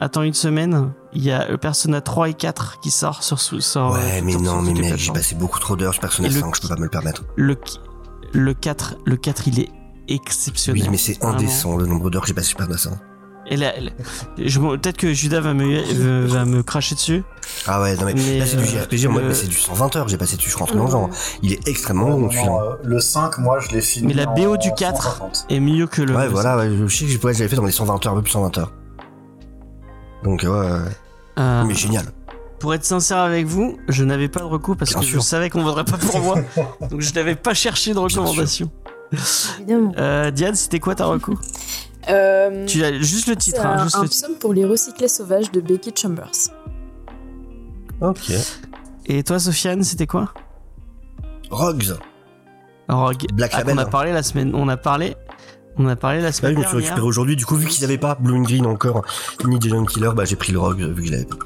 [0.00, 0.90] attends une semaine.
[1.12, 3.90] Il y a le Persona 3 et 4 qui sort sur sur.
[3.90, 6.30] Ouais, mais sur- non, sur mais mec, j'ai passé beaucoup trop d'heures sur Persona Et
[6.32, 7.24] le- 5, je peux pas me le permettre.
[7.36, 7.56] Le
[8.32, 9.68] le 4 le 4 il est
[10.08, 10.82] exceptionnel.
[10.82, 11.34] Oui, mais c'est Vraiment.
[11.38, 12.92] indécent le nombre d'heures que j'ai passé sur Persona 5.
[13.50, 13.90] Et là, là,
[14.36, 15.80] je- peut-être que Judas va me
[16.26, 17.24] va- va me cracher dessus.
[17.66, 19.96] Ah ouais, non mais, Mais, là c'est du euh, JRPG, moi le- c'est du 120
[19.96, 21.08] heures, j'ai passé dessus, je rentre dans le genre.
[21.42, 22.46] Il est extrêmement long, Non, celui-là.
[22.46, 24.08] non, euh, le 5, moi, je l'ai fini.
[24.08, 25.46] Mais la en BO du 4 150.
[25.48, 26.14] est mieux que le.
[26.14, 28.16] Ouais, le voilà, ouais, je sais que ouais, j'avais fait dans les 120 heures, un
[28.16, 28.72] peu plus 120 heures.
[30.24, 30.78] Donc, ouais, ouais,
[31.38, 32.04] Euh, mais génial.
[32.58, 35.20] Pour être sincère avec vous, je n'avais pas de recours parce Bien que sûr.
[35.20, 36.34] je savais qu'on voudrait pas pour moi.
[36.90, 38.68] donc je n'avais pas cherché de recommandation.
[39.58, 39.92] Évidemment.
[39.98, 41.40] Euh, Diane, c'était quoi ta recours
[42.08, 44.26] Euh, Tu as juste le titre, hein, un, juste un le titre.
[44.26, 46.30] psaume pour les recyclés sauvages de Becky Chambers.
[48.00, 48.30] Ok.
[49.06, 50.32] Et toi, Sofiane, c'était quoi?
[51.50, 51.94] Rogues.
[52.88, 53.26] Rogue.
[53.32, 53.74] Black Ah, Label.
[53.74, 54.52] on a parlé la semaine.
[54.54, 55.16] On a parlé.
[55.76, 56.88] On a parlé la semaine oui, je me suis dernière.
[56.90, 59.02] récupéré aujourd'hui, du coup, vu qu'ils avaient pas Blue and Green encore,
[59.44, 61.36] ni Giant Killer, bah j'ai pris le Rogue, vu que je l'avais pas.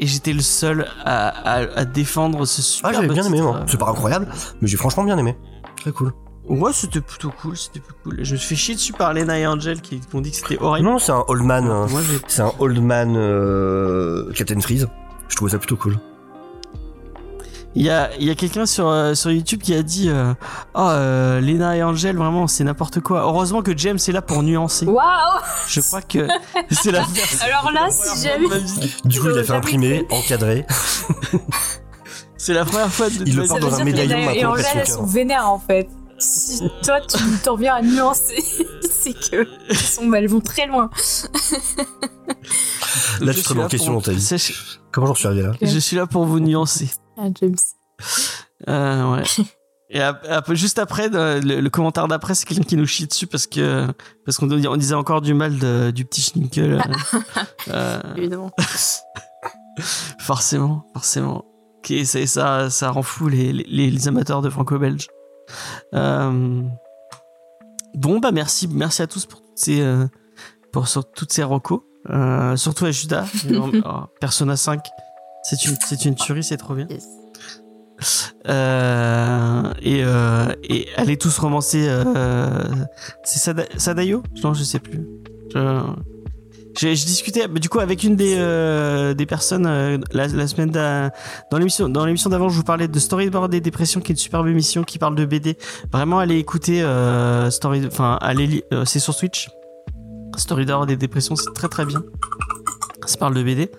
[0.00, 2.90] Et j'étais le seul à, à- à défendre ce super.
[2.90, 3.62] Ah, j'avais bien aimé, moi.
[3.68, 4.26] C'est pas incroyable,
[4.60, 5.36] mais j'ai franchement bien aimé.
[5.80, 6.12] Très cool.
[6.48, 7.56] Ouais, c'était plutôt cool.
[7.56, 8.18] C'était plutôt cool.
[8.22, 10.58] Je me suis fait chier dessus par Lena et Angel qui m'ont dit que c'était
[10.58, 10.88] horrible.
[10.88, 14.88] Non, c'est un Old Man, Moi, j'ai c'est un Old Man euh, Captain Freeze.
[15.28, 15.98] Je trouvais ça plutôt cool.
[17.74, 20.32] Il y a, il y a quelqu'un sur, euh, sur YouTube qui a dit euh,
[20.74, 23.20] Oh, euh, Lena et Angel, vraiment, c'est n'importe quoi.
[23.20, 24.86] Heureusement que James est là pour nuancer.
[24.86, 26.26] Waouh Je crois que
[26.70, 27.46] c'est la version.
[27.46, 28.46] Alors là, si jamais.
[29.04, 30.66] Du coup, il a fait imprimer, encadré.
[32.38, 34.78] C'est la première fois de Il le porte dans un médaillon maintenant, Et en son
[34.78, 35.88] elles sont vénères en fait.
[36.18, 38.42] Si toi tu t'en viens à nuancer,
[38.90, 40.90] c'est que elles, sont, elles vont très loin.
[43.20, 44.52] Là, tu te remets en question dans ta vie.
[44.92, 46.90] Comment j'en suis arrivé là Je suis là pour vous nuancer.
[47.16, 47.56] Ah, James.
[48.68, 49.22] Euh, ouais.
[49.90, 50.00] Et
[50.54, 53.86] juste après, le, le commentaire d'après, c'est quelqu'un qui nous chie dessus parce que
[54.24, 56.74] parce qu'on on disait encore du mal de- du petit Schnickel.
[56.74, 56.80] euh,
[57.70, 58.50] euh, Évidemment.
[60.18, 61.44] forcément, forcément.
[61.90, 65.08] Ok, ça, ça, ça rend fou les, les, les amateurs de franco-belge.
[65.94, 66.62] Euh,
[67.94, 70.06] bon, bah merci, merci à tous pour toutes ces, euh,
[70.72, 71.80] pour sur toutes ces recos.
[72.10, 73.26] Euh, surtout à Judas.
[73.54, 73.70] Oh,
[74.20, 74.80] Persona 5,
[75.44, 76.86] c'est une, c'est une tuerie, c'est trop bien.
[76.90, 77.06] Yes.
[79.82, 80.00] Et,
[80.62, 81.88] et allez tous romancer.
[83.24, 85.06] C'est Sada- Sadayo Non, je sais plus.
[85.54, 85.82] Je-
[86.78, 90.70] J'ai je discutais du coup avec une des euh, des personnes euh, la, la semaine
[90.70, 91.10] d'a-
[91.50, 94.18] dans l'émission dans l'émission d'avant je vous parlais de Storyboard et Dépression qui est une
[94.18, 95.58] superbe émission qui parle de BD.
[95.92, 99.48] Vraiment allez écouter euh, Story enfin allez euh, c'est sur Twitch.
[100.36, 102.02] Storyboard et Dépression c'est très très bien.
[103.06, 103.70] Ça parle de BD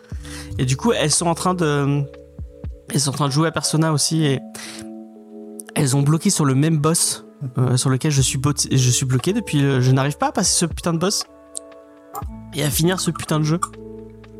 [0.58, 2.02] et du coup elles sont en train de
[2.94, 4.40] elles sont en train de jouer à Persona aussi et
[5.76, 7.24] elles ont bloqué sur le même boss
[7.58, 8.42] euh, sur lequel je suis,
[8.72, 9.60] je suis bloqué depuis.
[9.62, 11.24] je n'arrive pas à passer ce putain de boss
[12.56, 13.60] et à finir ce putain de jeu.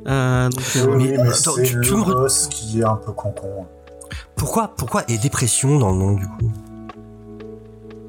[0.08, 2.84] Euh, donc, euh, Oui, mais, mais, attends, c'est tu- le tu me boss qui est
[2.86, 3.66] un peu concon.
[4.36, 6.52] Pourquoi, pourquoi et dépression dans le nom du coup?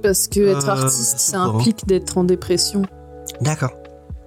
[0.02, 2.82] Parce que être Euh, artiste, ça implique d'être en dépression.
[3.40, 3.72] D'accord.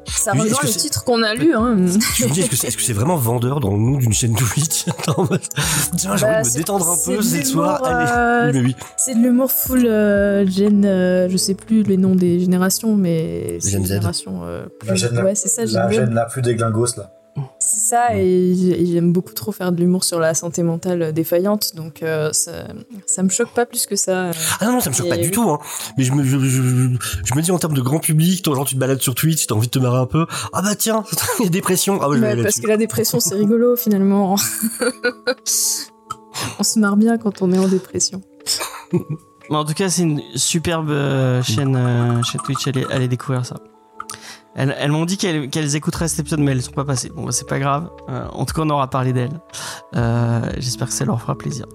[0.08, 1.54] Ça rejoint le c'est- titre qu'on a lu.
[1.56, 1.76] Hein.
[2.16, 4.14] Je me dis, est-ce que c'est est-ce que c'est vraiment vendeur dans le nom d'une
[4.14, 4.86] chaîne Twitch
[5.98, 7.82] Tiens, j'ai Bah, envie de me c'est- détendre un peu cette soir.
[7.84, 8.12] l'humour, Allez.
[8.12, 8.76] euh, Oui, mais oui.
[8.98, 13.58] C'est de l'humour full euh, gen, euh, je sais plus les noms des générations, mais
[13.60, 13.90] c'est Gen une Z.
[13.90, 15.10] génération euh, La plus.
[15.12, 17.12] la- Ouais, c'est ça, La la plus déglingos, là.
[17.58, 21.76] C'est ça, et et j'aime beaucoup trop faire de l'humour sur la santé mentale défaillante,
[21.76, 22.68] donc euh, ça,
[23.08, 24.26] ça me choque pas plus que ça.
[24.26, 24.34] euh.
[24.60, 25.32] Ah non, ça me choque Et pas du oui.
[25.32, 25.50] tout.
[25.50, 25.58] Hein.
[25.98, 26.90] Mais je me, je, je-
[27.24, 29.48] je me dis en termes de grand public, toi, genre tu te balades sur Twitch,
[29.48, 30.28] t'as envie de te marrer un peu.
[30.54, 31.04] Ah bah tiens,
[31.40, 32.00] il y a dépression.
[32.04, 34.36] Ah ouais, je vais aller parce que la dépression, c'est rigolo finalement.
[36.60, 38.22] on se marre bien quand on est en dépression.
[39.50, 42.68] mais en tout cas, c'est une superbe euh, chaîne, euh, chaîne Twitch.
[42.68, 43.56] Allez, allez découvrir ça.
[44.56, 47.10] Elles, elles m'ont dit qu'elles qu'elles écouteraient cet épisode, mais elles sont pas passées.
[47.10, 47.90] Bon, bah, c'est pas grave.
[48.10, 49.40] Euh, en tout cas, on aura parlé d'elles.
[49.96, 51.66] Euh, J'espère que ça leur fera plaisir.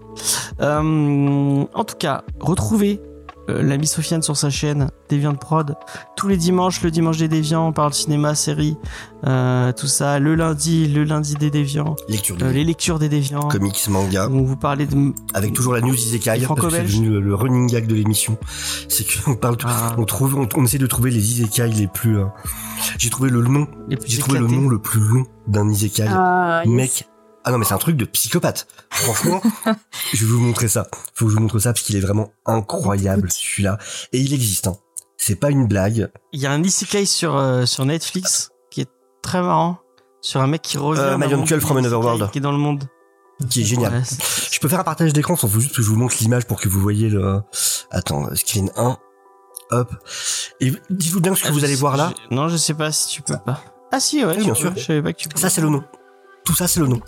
[0.60, 3.00] Euh, en tout cas, retrouvez
[3.49, 5.74] l'ami Sofiane sur sa chaîne Deviant Prod
[6.16, 6.82] tous les dimanches.
[6.82, 8.76] Le dimanche des Déviants, on parle cinéma, série,
[9.26, 10.18] euh, tout ça.
[10.18, 13.49] Le lundi, le lundi des Déviants, Lecture euh, les lectures des Déviants.
[13.49, 17.09] comics, manga, On vous parlait de avec toujours la news Isekai, parce que c'est devenu
[17.11, 18.36] le, le running gag de l'émission.
[18.88, 19.94] C'est qu'on parle, Ah.
[19.99, 22.18] on trouve, on, on essaie de trouver les Isekai les plus.
[22.18, 22.24] euh,
[22.99, 26.05] J'ai trouvé le nom, les plus j'ai trouvé le nom le plus long d'un Isekai.
[26.09, 26.74] Ah, yes.
[26.74, 27.09] Mec,
[27.49, 28.66] ah non mais c'est un truc de psychopathe.
[28.90, 29.40] Franchement,
[30.12, 30.86] je vais vous montrer ça.
[31.14, 33.78] Faut que je vous montre ça parce qu'il est vraiment incroyable celui-là.
[34.12, 34.66] Et il existe.
[34.66, 34.76] Hein.
[35.16, 36.11] C'est pas une blague.
[36.34, 38.90] Il y a un isekai sur euh, sur Netflix qui est
[39.22, 39.78] très marrant
[40.20, 42.30] sur un mec qui revient Euh, My Uncle from Another World.
[42.32, 42.84] qui est dans le monde.
[43.49, 44.05] qui est génial.
[44.53, 46.61] Je peux faire un partage d'écran sans vous juste que je vous montre l'image pour
[46.61, 47.40] que vous voyez le.
[47.90, 48.99] Attends, screen 1.
[49.70, 49.94] Hop.
[50.61, 52.12] Et dites-vous bien ce que vous allez voir là.
[52.30, 53.62] Je- Non, je sais pas si tu peux pas.
[53.90, 54.72] Ah si, ouais, Oui, bien sûr.
[54.76, 55.40] Je savais pas que tu pouvais.
[55.40, 55.82] Ça c'est le nom.
[56.49, 56.99] Tout ça c'est le nom.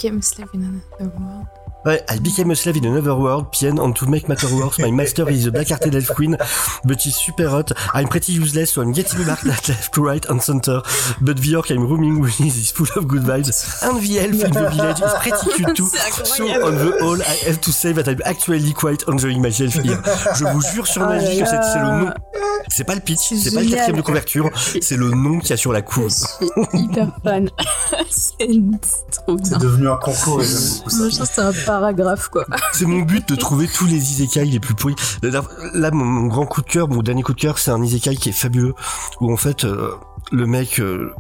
[1.87, 4.91] Ouais, I became a slave in another world, PN, and to make matter worse, my
[4.91, 6.37] master is a black-hearted elf queen,
[6.85, 7.73] but she's super hot.
[7.95, 10.83] I'm pretty useless, so I'm getting back at left, right, and center.
[11.23, 14.53] But the orc I'm roaming with is full of good vibes, and the elf in
[14.53, 15.87] the village is pretty cute too.
[15.89, 19.73] C'est So on the whole, I have to say that I'm actually quite enjoying myself
[19.83, 19.99] here.
[20.37, 22.11] Je vous jure sur ma Oh vie que c'est c'est le nom.
[22.69, 24.51] C'est pas le pitch, C'est c'est pas le quatrième de couverture,
[24.83, 26.13] c'est le nom qu'il y a sur la Je couve.
[26.75, 27.49] hyper fan.
[28.11, 28.47] c'est
[29.11, 29.59] trop C'est bien.
[29.59, 31.07] devenu un concours et j'aime beaucoup
[32.73, 34.97] c'est mon but de trouver tous les isekai les plus pourris.
[35.23, 38.29] Là, mon, grand coup de cœur, mon dernier coup de cœur, c'est un isekai qui
[38.31, 38.75] est fabuleux,
[39.21, 39.93] où en fait, euh,
[40.33, 41.13] le mec, euh,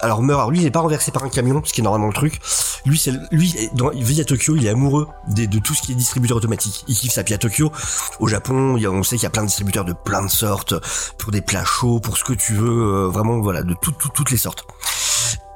[0.00, 0.40] alors meurt.
[0.40, 2.40] Alors lui, il est pas renversé par un camion, ce qui est normalement le truc.
[2.84, 5.92] Lui, c'est lui, dans, il vit à Tokyo, il est amoureux de tout ce qui
[5.92, 6.84] est distributeur automatique.
[6.88, 7.70] Il kiffe sa vie à Tokyo.
[8.20, 10.74] Au Japon, on sait qu'il y a plein de distributeurs de plein de sortes,
[11.18, 12.68] pour des plats chauds, pour ce que tu veux,
[13.06, 14.64] euh, vraiment, voilà, de tout- toutes les sortes.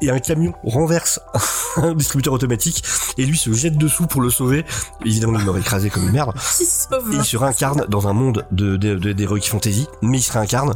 [0.03, 1.21] Et un camion renverse
[1.77, 2.83] un distributeur automatique
[3.19, 4.65] et lui se jette dessous pour le sauver.
[5.05, 6.33] Évidemment, il l'aurait écrasé comme une merde.
[6.41, 10.23] Sauve Et il se réincarne dans un monde de, de, de- d'Heroic Fantasy, mais il
[10.23, 10.73] se réincarne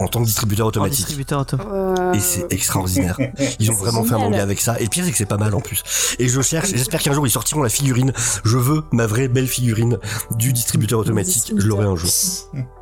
[0.00, 0.98] en tant que distributeur En automatique.
[0.98, 1.56] distributeur auto.
[1.72, 3.18] Euh, Et c'est extraordinaire.
[3.58, 4.78] Ils ont vraiment fait un manga avec ça.
[4.78, 5.82] Et le pire, c'est que c'est pas mal en plus.
[6.20, 8.12] Et je cherche, j'espère qu'un jour ils sortiront la figurine.
[8.44, 9.98] Je veux ma vraie belle figurine
[10.36, 11.52] du distributeur automatique.
[11.56, 12.08] Je l'aurai un jour.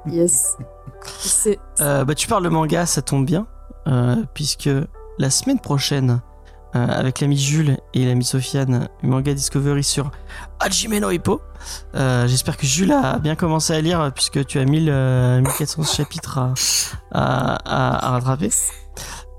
[0.06, 0.56] Yes.
[1.20, 3.46] C'est Euh, bah, tu parles de manga, ça tombe bien,
[3.86, 4.68] euh, puisque
[5.18, 6.20] la semaine prochaine,
[6.74, 10.10] euh, avec l'ami Jules et l'ami Sofiane, Manga Discovery sur
[10.60, 11.40] Hajime no Hippo.
[11.94, 15.82] Euh, J'espère que Jules a bien commencé à lire, puisque tu as 1000, euh, 1400
[15.84, 16.54] chapitres à,
[17.12, 18.50] à, rattraper.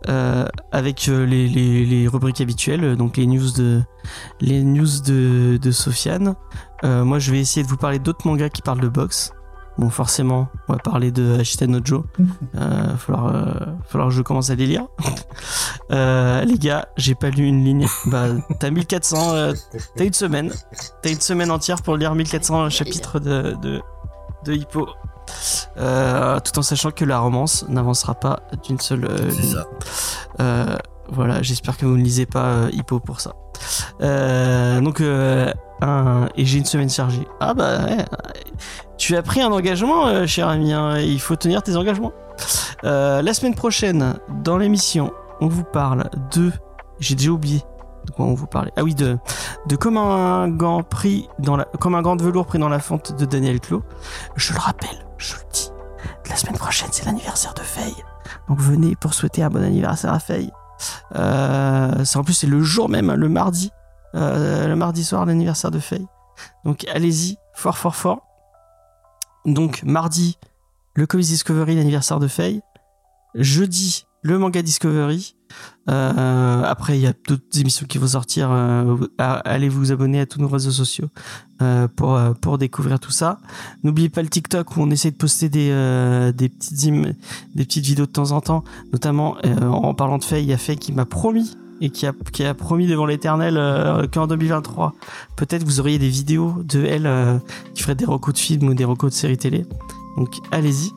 [0.10, 3.82] Euh, avec euh, les, rubriques habituelles, euh, donc les news de,
[4.40, 6.36] les de, Sofiane.
[6.86, 9.34] Euh, moi, je vais essayer de vous parler d'autres mangas qui parlent de boxe.
[9.78, 12.04] Bon, forcément, on va parler de Ashita no Joe.
[12.56, 13.44] Euh, falloir, euh,
[13.88, 14.88] falloir que je commence à les lire.
[15.90, 17.88] Euh, les gars, j'ai pas lu une ligne.
[18.08, 18.26] Bah,
[18.60, 19.54] t'as 1400, euh,
[19.96, 20.52] t'as une semaine.
[21.02, 23.82] T'as une semaine entière pour lire 1400 chapitres de, de,
[24.44, 24.90] de Hippo.
[25.78, 29.54] Euh, tout en sachant que la romance n'avancera pas d'une seule euh, C'est ligne.
[29.54, 29.66] ça.
[30.42, 30.78] Euh,
[31.10, 33.34] voilà, j'espère que vous ne lisez pas euh, Hippo pour ça.
[34.02, 35.52] Euh, donc, euh,
[35.82, 37.28] un, et j'ai une semaine chargée.
[37.40, 38.06] Ah bah ouais,
[38.98, 42.12] tu as pris un engagement, euh, cher ami, hein, il faut tenir tes engagements.
[42.84, 46.52] La semaine prochaine, dans l'émission, on vous parle de.
[47.00, 47.62] J'ai déjà oublié
[48.06, 48.72] de quoi on vous parlait.
[48.78, 49.18] Ah oui, de,
[49.68, 52.80] de comme un gant pris dans la, comme un gant de velours pris dans la
[52.80, 53.84] fonte de Daniel Clos.
[54.36, 55.70] Je le rappelle, je le dis.
[56.30, 57.96] La semaine prochaine, c'est l'anniversaire de Faye.
[58.48, 60.52] Donc venez pour souhaiter un bon anniversaire à Faye.
[61.16, 63.72] Euh, en plus c'est le jour même, le mardi,
[64.16, 66.06] euh, le mardi soir l'anniversaire de Faye.
[66.66, 68.28] Donc allez-y, fort fort fort.
[69.46, 70.38] Donc mardi,
[70.96, 72.62] le Comics Discovery, l'anniversaire de Faye.
[73.36, 75.37] Jeudi, le Manga Discovery.
[75.90, 78.50] Euh, après, il y a d'autres émissions qui vont sortir.
[78.52, 81.08] Euh, allez vous abonner à tous nos réseaux sociaux
[81.62, 83.40] euh, pour, euh, pour découvrir tout ça.
[83.84, 86.92] N'oubliez pas le TikTok où on essaie de poster des, euh, des, petites,
[87.56, 88.64] des petites vidéos de temps en temps.
[88.92, 92.08] Notamment, euh, en parlant de Faye, il y a Faye qui m'a promis et qui
[92.08, 93.54] a, qui a promis devant l'éternel
[94.12, 94.96] qu'en 2023,
[95.36, 97.40] peut-être vous auriez des vidéos de elle
[97.76, 99.64] qui ferait des recos de films ou des recos de séries télé.
[100.18, 100.92] Donc allez-y.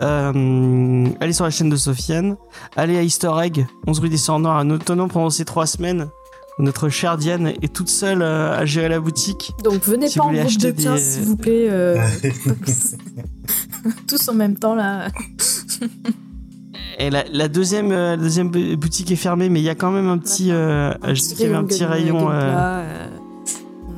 [0.00, 2.36] Euh, allez sur la chaîne de Sofiane.
[2.76, 6.08] Allez à Easter Egg, 11 rue des Sœurs Noires, à Notonon pendant ces trois semaines.
[6.58, 9.52] Notre chère Diane est toute seule euh, à gérer la boutique.
[9.64, 11.66] Donc venez Si pas en groupe de acheter 15, des- s'il vous plaît.
[11.70, 11.96] euh,
[14.06, 15.08] tous en même temps, là.
[16.98, 19.90] Et la, la deuxième, la deuxième bu- boutique est fermée, mais il y a quand
[19.90, 22.28] même un petit, euh, Un un rayon on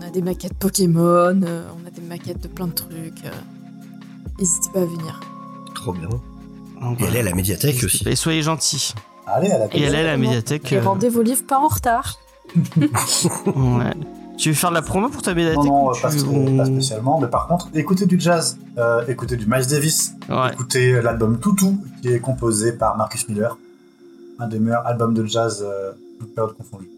[0.07, 3.23] a des maquettes Pokémon, on a des maquettes de plein de trucs.
[4.43, 4.45] Euh.
[4.45, 5.21] N'hésitez pas à venir.
[5.75, 6.09] Trop bien.
[6.81, 8.07] donc, Et elle est à la médiathèque aussi.
[8.09, 8.95] Et soyez gentils.
[9.27, 10.73] Allez, à la Et elle est à la médiathèque.
[10.73, 12.19] Et euh, rendez vos livres pas en retard.
[12.57, 13.95] ouais.
[14.39, 17.21] Tu veux faire de la promo pour ta médiathèque non, pas, veux- spé- pas spécialement.
[17.21, 20.53] Mais par contre, écoutez du jazz, euh, écoutez du Miles Davis, Ouais.
[20.53, 23.57] écoutez l'album Toutou, qui est composé par Marcus Miller,
[24.41, 26.91] un des meilleurs albums de jazz, euh, toutes périodes confondues.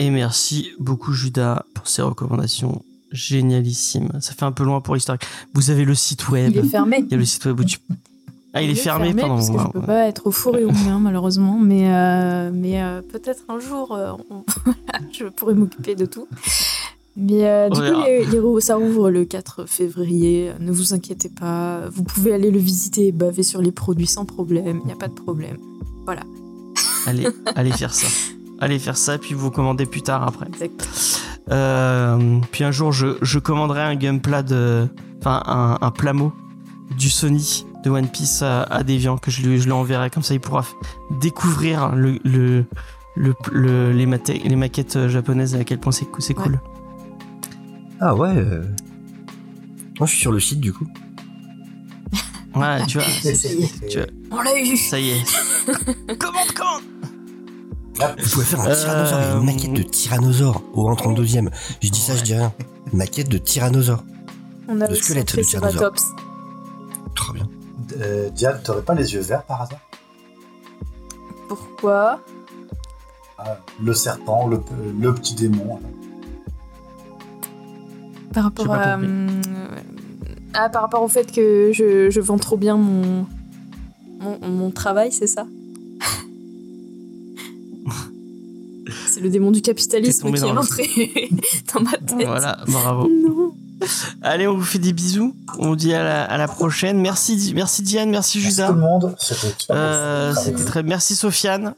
[0.00, 2.82] Et merci beaucoup Judas pour ces recommandations
[3.12, 4.10] génialissimes.
[4.20, 5.22] Ça fait un peu loin pour l'historique.
[5.54, 6.52] Vous avez le site web.
[6.54, 7.04] Il est fermé.
[7.06, 7.78] Il y a le site web où tu...
[8.54, 9.34] Ah, il est fermé, pardon.
[9.36, 9.86] parce que je peux ouais.
[9.86, 13.92] pas être au four et au moulin malheureusement, mais euh, mais euh, peut-être un jour
[13.94, 14.42] euh, on-
[15.12, 16.26] je pourrais m'occuper de tout.
[17.16, 20.52] Mais du coup, les- les ça rouvre le 4 février.
[20.60, 24.24] Ne vous inquiétez pas, vous pouvez aller le visiter et baver sur les produits sans
[24.24, 24.80] problème.
[24.82, 25.58] Il n'y a pas de problème.
[27.06, 28.06] Allez, allez faire ça.
[28.60, 30.46] Allez faire ça, puis vous commandez plus tard après.
[30.48, 30.88] Exact.
[31.50, 34.88] Euh, puis un jour, je, je commanderai un gunpla de.
[35.20, 36.32] Enfin, un, un plamo
[36.96, 40.10] du Sony de One Piece à, à Deviant que je lui, je lui enverrai.
[40.10, 40.64] Comme ça, il pourra
[41.20, 42.64] découvrir le, le,
[43.16, 46.34] le- le- les, maté- les maquettes euh, japonaises et à quel point c'est Ouais.
[46.34, 46.60] cool.
[48.00, 48.28] Ah ouais.
[48.36, 48.62] euh.
[49.98, 50.86] Moi, je suis sur le site du coup.
[52.54, 53.06] Ouais, tu vois.
[53.06, 53.88] Ça y est.
[53.88, 54.06] tu vois,
[54.38, 54.76] On l'a eu.
[54.76, 55.24] ça y est.
[56.18, 56.80] Commande quand
[57.98, 61.50] Vous pouvez faire un Euh, tyrannosaure, une maquette de tyrannosaure au 132e.
[61.82, 62.52] Je dis ça, je dis rien.
[62.92, 64.04] Une maquette de tyrannosaure.
[64.68, 65.92] On a Le squelette de tyrannosaure.
[67.14, 67.48] Trop bien.
[68.00, 69.80] Euh, Diane, t'aurais pas les yeux verts par hasard?
[71.48, 72.20] Pourquoi?
[73.38, 74.60] Ah, Le serpent, le,
[75.00, 75.80] le petit démon.
[78.32, 78.94] Par rapport à.
[78.94, 79.40] hum,
[80.54, 83.26] Ah, par rapport au fait que je, je vends trop bien mon,
[84.20, 85.46] mon, mon travail, c'est ça?
[89.18, 91.28] C'est le démon du capitalisme qui est rentré
[91.74, 92.26] dans ma tête.
[92.26, 93.08] Voilà, bravo.
[93.08, 93.52] Non.
[94.22, 95.34] Allez, on vous fait des bisous.
[95.58, 97.00] On vous dit à la, à la prochaine.
[97.00, 98.68] Merci, merci Diane, merci Merci Judas.
[98.68, 99.16] tout le monde.
[99.70, 100.34] Euh.
[100.34, 100.82] C'était très.
[100.82, 101.74] Merci Sofiane.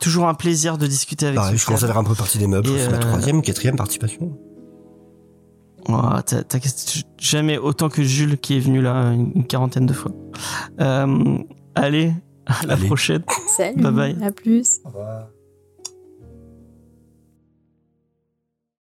[0.00, 2.46] Toujours un plaisir de discuter avec Pareil, je commence à faire un peu partie des
[2.46, 2.68] meubles.
[2.68, 4.38] C'est ma euh, troisième, quatrième participation.
[5.88, 6.42] Oh, t'as-
[7.18, 10.12] jamais autant que Jules qui est venu là une, une quarantaine de fois.
[10.80, 11.38] Euh,
[11.74, 12.12] allez,
[12.46, 12.86] à la Allez.
[12.86, 13.22] prochaine.
[13.56, 13.80] Salut.
[13.82, 14.16] Bye bye.
[14.22, 14.80] À plus.
[14.84, 15.28] Au revoir.